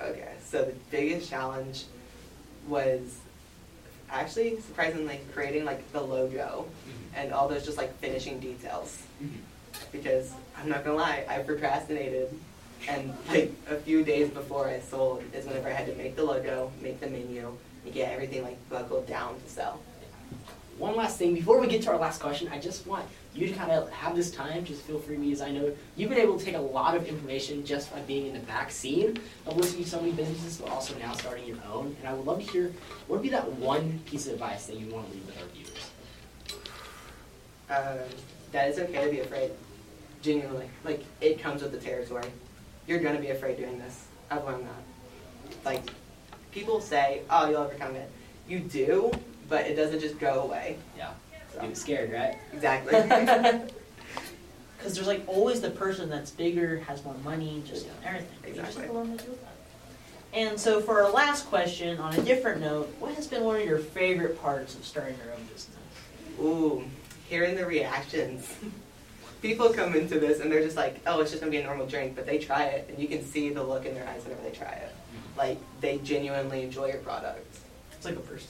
Okay, 0.00 0.32
so 0.42 0.64
the 0.64 0.74
biggest 0.90 1.28
challenge 1.28 1.84
was 2.66 3.18
actually 4.10 4.60
surprisingly 4.60 5.20
creating 5.34 5.64
like 5.64 5.90
the 5.92 6.00
logo 6.00 6.66
mm-hmm. 6.66 7.16
and 7.16 7.32
all 7.32 7.48
those 7.48 7.64
just 7.64 7.76
like 7.76 7.94
finishing 7.98 8.40
details. 8.40 9.02
Mm-hmm. 9.22 9.36
Because 9.92 10.32
I'm 10.56 10.68
not 10.68 10.84
gonna 10.84 10.96
lie, 10.96 11.24
I 11.28 11.38
procrastinated 11.40 12.32
and 12.88 13.12
like 13.28 13.52
a 13.68 13.76
few 13.76 14.04
days 14.04 14.30
before 14.30 14.68
I 14.68 14.80
sold 14.80 15.22
is 15.32 15.46
whenever 15.46 15.68
I 15.68 15.72
had 15.72 15.86
to 15.86 15.94
make 15.94 16.16
the 16.16 16.24
logo, 16.24 16.72
make 16.80 17.00
the 17.00 17.08
menu, 17.08 17.56
and 17.84 17.94
get 17.94 18.12
everything 18.12 18.42
like 18.42 18.68
buckled 18.68 19.06
down 19.06 19.40
to 19.40 19.48
sell. 19.48 19.80
One 20.78 20.96
last 20.96 21.18
thing 21.18 21.34
before 21.34 21.60
we 21.60 21.68
get 21.68 21.82
to 21.82 21.90
our 21.90 21.98
last 21.98 22.20
question, 22.20 22.48
I 22.48 22.58
just 22.58 22.84
want 22.86 23.06
you 23.32 23.46
to 23.46 23.54
kind 23.54 23.70
of 23.70 23.88
have 23.90 24.16
this 24.16 24.30
time. 24.32 24.64
Just 24.64 24.82
feel 24.82 24.98
free, 24.98 25.16
me, 25.16 25.30
as 25.32 25.40
I 25.40 25.50
know 25.50 25.72
you've 25.96 26.10
been 26.10 26.18
able 26.18 26.36
to 26.38 26.44
take 26.44 26.56
a 26.56 26.60
lot 26.60 26.96
of 26.96 27.06
information 27.06 27.64
just 27.64 27.92
by 27.92 28.00
being 28.00 28.26
in 28.26 28.32
the 28.32 28.40
back 28.40 28.72
scene 28.72 29.16
of 29.46 29.56
listening 29.56 29.84
to 29.84 29.90
so 29.90 30.00
many 30.00 30.12
businesses, 30.12 30.56
but 30.56 30.70
also 30.70 30.98
now 30.98 31.12
starting 31.12 31.46
your 31.46 31.58
own. 31.72 31.94
And 32.00 32.08
I 32.08 32.12
would 32.12 32.26
love 32.26 32.44
to 32.44 32.50
hear 32.50 32.72
what 33.06 33.18
would 33.18 33.22
be 33.22 33.28
that 33.30 33.52
one 33.52 34.00
piece 34.06 34.26
of 34.26 34.32
advice 34.32 34.66
that 34.66 34.76
you 34.76 34.92
want 34.92 35.08
to 35.08 35.14
leave 35.14 35.26
with 35.26 35.40
our 35.40 35.48
viewers. 35.54 35.90
Um, 37.70 38.08
that 38.50 38.68
it's 38.68 38.78
okay 38.78 39.04
to 39.04 39.10
be 39.10 39.20
afraid. 39.20 39.52
Genuinely. 40.22 40.68
Like, 40.84 41.04
it 41.20 41.38
comes 41.38 41.62
with 41.62 41.70
the 41.72 41.78
territory. 41.78 42.24
You're 42.86 43.00
gonna 43.00 43.20
be 43.20 43.28
afraid 43.30 43.56
doing 43.56 43.78
this. 43.78 44.04
I've 44.30 44.44
learned 44.44 44.66
that. 44.66 45.64
Like, 45.64 45.82
people 46.52 46.80
say, 46.80 47.22
oh, 47.30 47.48
you'll 47.48 47.62
overcome 47.62 47.96
it. 47.96 48.10
You 48.48 48.60
do, 48.60 49.10
but 49.48 49.66
it 49.66 49.74
doesn't 49.74 50.00
just 50.00 50.18
go 50.18 50.42
away. 50.42 50.76
Yeah, 50.96 51.10
So, 51.52 51.62
you 51.62 51.68
get 51.68 51.76
scared, 51.76 52.12
right? 52.12 52.36
exactly. 52.52 52.94
Because 54.76 54.96
there's 54.96 55.06
like 55.06 55.24
always 55.26 55.62
the 55.62 55.70
person 55.70 56.10
that's 56.10 56.30
bigger, 56.30 56.80
has 56.80 57.02
more 57.06 57.14
money, 57.24 57.62
just 57.66 57.86
Yeah. 57.86 57.92
everything. 58.06 58.28
You 58.46 58.54
just 58.54 58.76
Exactly. 58.76 58.82
have 58.82 58.90
to 58.90 58.98
learn 58.98 59.16
to 59.16 59.24
deal. 59.24 59.38
And 60.34 60.60
so 60.60 60.82
for 60.82 61.02
our 61.02 61.10
last 61.10 61.46
question, 61.46 61.96
on 61.96 62.14
a 62.14 62.20
different 62.20 62.60
note, 62.60 62.94
what 62.98 63.14
has 63.14 63.26
been 63.26 63.44
one 63.44 63.56
of 63.58 63.66
your 63.66 63.78
favorite 63.78 64.38
parts 64.42 64.74
of 64.74 64.84
starting 64.84 65.16
your 65.24 65.32
own 65.32 65.42
business? 65.44 65.78
Ooh, 66.38 66.84
hearing 67.30 67.54
the 67.56 67.64
reactions. 67.64 68.52
People 69.44 69.68
come 69.74 69.94
into 69.94 70.18
this 70.18 70.40
and 70.40 70.50
they're 70.50 70.62
just 70.62 70.74
like, 70.74 70.96
oh, 71.06 71.20
it's 71.20 71.30
just 71.30 71.42
gonna 71.42 71.50
be 71.50 71.58
a 71.58 71.62
normal 71.62 71.86
drink, 71.86 72.16
but 72.16 72.24
they 72.24 72.38
try 72.38 72.64
it 72.64 72.86
and 72.88 72.98
you 72.98 73.06
can 73.06 73.22
see 73.22 73.50
the 73.50 73.62
look 73.62 73.84
in 73.84 73.94
their 73.94 74.08
eyes 74.08 74.22
whenever 74.24 74.42
they 74.42 74.56
try 74.56 74.72
it. 74.72 74.90
Like, 75.36 75.58
they 75.82 75.98
genuinely 75.98 76.62
enjoy 76.62 76.86
your 76.86 76.96
product. 77.00 77.46
It's 77.92 78.06
like 78.06 78.16
a 78.16 78.20
person. 78.20 78.48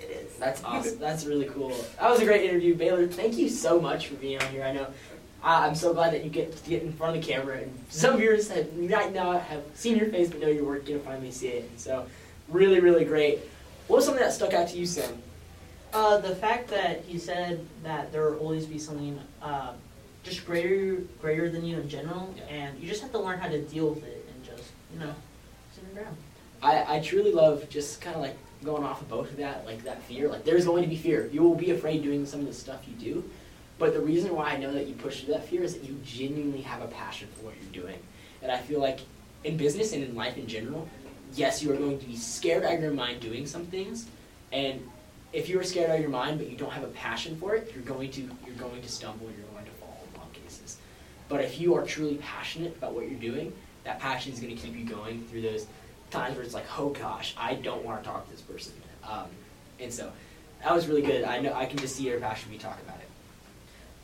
It 0.00 0.10
is. 0.10 0.34
That's 0.38 0.64
awesome. 0.64 0.98
That's 0.98 1.26
really 1.26 1.44
cool. 1.44 1.68
That 2.00 2.10
was 2.10 2.18
a 2.18 2.24
great 2.24 2.42
interview, 2.42 2.74
Baylor. 2.74 3.06
Thank 3.06 3.36
you 3.36 3.48
so 3.48 3.80
much 3.80 4.08
for 4.08 4.16
being 4.16 4.42
on 4.42 4.48
here. 4.48 4.64
I 4.64 4.72
know 4.72 4.88
I- 5.44 5.64
I'm 5.64 5.76
so 5.76 5.94
glad 5.94 6.12
that 6.12 6.24
you 6.24 6.30
get 6.30 6.56
to 6.56 6.68
get 6.68 6.82
in 6.82 6.92
front 6.92 7.16
of 7.16 7.24
the 7.24 7.32
camera, 7.32 7.58
and 7.58 7.72
some 7.88 8.16
viewers 8.16 8.48
have 8.50 8.66
right 8.90 9.12
now 9.12 9.38
have 9.38 9.62
seen 9.74 9.96
your 9.96 10.08
face 10.08 10.28
but 10.28 10.40
know 10.40 10.48
your 10.48 10.64
work, 10.64 10.86
get 10.86 10.94
to 10.94 10.98
finally 11.08 11.30
see 11.30 11.48
it. 11.50 11.70
And 11.70 11.78
so, 11.78 12.06
really, 12.48 12.80
really 12.80 13.04
great. 13.04 13.38
What 13.86 13.98
was 13.98 14.06
something 14.06 14.24
that 14.24 14.32
stuck 14.32 14.54
out 14.54 14.68
to 14.70 14.76
you, 14.76 14.86
Sam? 14.86 15.22
Uh, 15.92 16.18
the 16.18 16.34
fact 16.34 16.66
that 16.70 17.04
he 17.06 17.16
said 17.16 17.64
that 17.84 18.10
there 18.10 18.28
will 18.28 18.38
always 18.38 18.66
be 18.66 18.78
something 18.80 19.20
uh, 19.40 19.74
just 20.22 20.46
greater, 20.46 20.96
greater 21.20 21.50
than 21.50 21.64
you 21.64 21.78
in 21.78 21.88
general, 21.88 22.32
Yeah. 22.36 22.44
and 22.44 22.78
you 22.80 22.88
just 22.88 23.02
have 23.02 23.12
to 23.12 23.18
learn 23.18 23.38
how 23.38 23.48
to 23.48 23.60
deal 23.62 23.88
with 23.90 24.04
it 24.04 24.28
and 24.32 24.44
just, 24.44 24.70
you 24.92 25.00
know, 25.00 25.14
sit 25.74 25.84
your 25.84 26.02
ground. 26.02 26.16
I, 26.62 26.96
I 26.96 27.00
truly 27.00 27.32
love 27.32 27.68
just 27.68 28.00
kind 28.00 28.14
of 28.14 28.22
like 28.22 28.36
going 28.64 28.84
off 28.84 29.00
of 29.00 29.08
both 29.08 29.30
of 29.30 29.36
that, 29.38 29.66
like 29.66 29.82
that 29.84 30.00
fear. 30.04 30.28
Like 30.28 30.44
there's 30.44 30.64
going 30.64 30.82
to 30.84 30.88
be 30.88 30.96
fear. 30.96 31.28
You 31.32 31.42
will 31.42 31.56
be 31.56 31.72
afraid 31.72 32.02
doing 32.04 32.24
some 32.24 32.40
of 32.40 32.46
the 32.46 32.52
stuff 32.54 32.82
you 32.86 32.94
do. 32.94 33.28
But 33.78 33.94
the 33.94 34.00
reason 34.00 34.34
why 34.36 34.50
I 34.50 34.56
know 34.58 34.72
that 34.72 34.86
you 34.86 34.94
push 34.94 35.22
through 35.22 35.34
that 35.34 35.48
fear 35.48 35.64
is 35.64 35.74
that 35.74 35.82
you 35.82 35.98
genuinely 36.04 36.60
have 36.60 36.82
a 36.82 36.86
passion 36.86 37.26
for 37.34 37.46
what 37.46 37.54
you're 37.60 37.82
doing. 37.82 37.98
And 38.40 38.52
I 38.52 38.58
feel 38.58 38.80
like 38.80 39.00
in 39.42 39.56
business 39.56 39.92
and 39.92 40.04
in 40.04 40.14
life 40.14 40.36
in 40.36 40.46
general, 40.46 40.88
yes, 41.34 41.60
you 41.62 41.72
are 41.72 41.76
going 41.76 41.98
to 41.98 42.06
be 42.06 42.14
scared 42.14 42.62
out 42.62 42.74
of 42.74 42.80
your 42.82 42.92
mind 42.92 43.20
doing 43.20 43.44
some 43.44 43.66
things. 43.66 44.06
And 44.52 44.86
if 45.32 45.48
you 45.48 45.58
are 45.58 45.64
scared 45.64 45.90
out 45.90 45.96
of 45.96 46.00
your 46.02 46.10
mind 46.10 46.38
but 46.38 46.48
you 46.48 46.56
don't 46.56 46.70
have 46.70 46.84
a 46.84 46.88
passion 46.88 47.36
for 47.40 47.56
it, 47.56 47.72
you're 47.74 47.82
going 47.82 48.10
to 48.12 48.20
you're 48.46 48.54
going 48.56 48.80
to 48.82 48.88
stumble, 48.88 49.26
you're 49.36 49.46
going 49.52 49.64
to 49.64 49.70
fall 49.72 49.98
in 50.08 50.14
a 50.14 50.18
lot 50.18 50.28
of 50.28 50.32
cases. 50.44 50.76
But 51.32 51.40
if 51.40 51.58
you 51.58 51.74
are 51.76 51.82
truly 51.82 52.16
passionate 52.16 52.76
about 52.76 52.92
what 52.92 53.10
you're 53.10 53.18
doing, 53.18 53.54
that 53.84 53.98
passion 53.98 54.34
is 54.34 54.38
going 54.38 54.54
to 54.54 54.62
keep 54.62 54.76
you 54.76 54.84
going 54.84 55.24
through 55.24 55.40
those 55.40 55.66
times 56.10 56.36
where 56.36 56.44
it's 56.44 56.52
like, 56.52 56.66
oh 56.78 56.90
gosh, 56.90 57.34
I 57.38 57.54
don't 57.54 57.82
want 57.82 58.04
to 58.04 58.08
talk 58.08 58.26
to 58.26 58.30
this 58.30 58.42
person. 58.42 58.74
Um, 59.02 59.28
and 59.80 59.90
so 59.90 60.12
that 60.62 60.74
was 60.74 60.88
really 60.88 61.00
good. 61.00 61.24
I 61.24 61.40
know 61.40 61.54
I 61.54 61.64
can 61.64 61.78
just 61.78 61.96
see 61.96 62.02
your 62.02 62.20
passion 62.20 62.50
when 62.50 62.58
you 62.58 62.60
talk 62.60 62.78
about 62.82 62.98
it. 62.98 63.08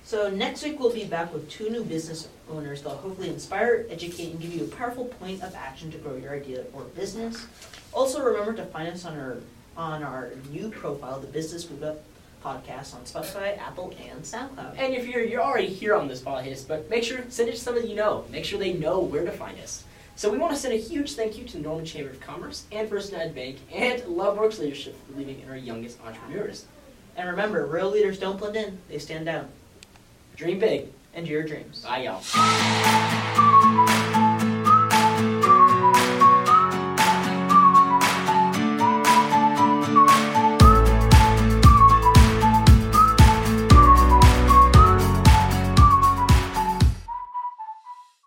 So 0.05 0.31
next 0.31 0.65
week 0.65 0.81
we'll 0.81 0.91
be 0.91 1.05
back 1.05 1.31
with 1.31 1.51
two 1.51 1.69
new 1.69 1.85
business 1.85 2.29
owners 2.51 2.81
that'll 2.81 2.97
hopefully 2.97 3.29
inspire, 3.29 3.85
educate, 3.91 4.31
and 4.31 4.41
give 4.41 4.55
you 4.55 4.65
a 4.65 4.69
powerful 4.69 5.05
point 5.05 5.43
of 5.43 5.55
action 5.55 5.91
to 5.91 5.99
grow 5.99 6.17
your 6.17 6.33
idea 6.35 6.65
or 6.73 6.85
business. 6.85 7.47
Also 7.93 8.25
remember 8.25 8.55
to 8.55 8.65
find 8.65 8.89
us 8.89 9.05
on 9.05 9.19
our 9.19 9.37
on 9.77 10.03
our 10.03 10.31
new 10.51 10.71
profile, 10.71 11.21
the 11.21 11.27
Business 11.27 11.69
Up 11.83 12.03
podcast 12.43 12.95
on 12.95 13.03
Spotify, 13.03 13.59
Apple, 13.59 13.95
and 14.09 14.23
SoundCloud. 14.23 14.79
And 14.79 14.95
if 14.95 15.07
you're 15.07 15.23
you're 15.23 15.43
already 15.43 15.69
here 15.69 15.95
on 15.95 16.09
this 16.09 16.21
podcast, 16.21 16.69
but 16.69 16.89
make 16.91 17.05
sure 17.05 17.21
send 17.29 17.49
it 17.49 17.53
to 17.53 17.61
somebody 17.61 17.89
you 17.89 17.97
know. 17.97 18.25
Make 18.31 18.45
sure 18.45 18.59
they 18.59 18.73
know 18.73 19.01
where 19.01 19.25
to 19.25 19.31
find 19.33 19.59
us. 19.61 19.85
So 20.17 20.31
we 20.31 20.39
want 20.39 20.53
to 20.53 20.59
send 20.59 20.75
a 20.75 20.79
huge 20.79 21.15
thank 21.15 21.39
you 21.39 21.45
to 21.45 21.57
the 21.59 21.63
Norman 21.63 21.85
Chamber 21.85 22.11
of 22.11 22.21
Commerce 22.21 22.65
and 22.73 22.89
First 22.89 23.13
United 23.13 23.35
Bank 23.35 23.59
and 23.73 24.03
Loveworks 24.03 24.59
Leadership 24.59 24.97
for 25.07 25.13
believing 25.13 25.41
in 25.41 25.49
our 25.49 25.57
youngest 25.57 25.99
entrepreneurs. 26.05 26.67
And 27.17 27.29
remember, 27.29 27.67
real 27.67 27.91
leaders 27.91 28.19
don't 28.19 28.39
blend 28.39 28.57
in; 28.57 28.79
they 28.89 28.99
stand 28.99 29.29
out. 29.29 29.47
Dream 30.37 30.59
big. 30.59 30.89
And 31.15 31.27
your 31.27 31.43
dreams. 31.43 31.83
Bye, 31.83 32.05
y'all. 32.05 33.58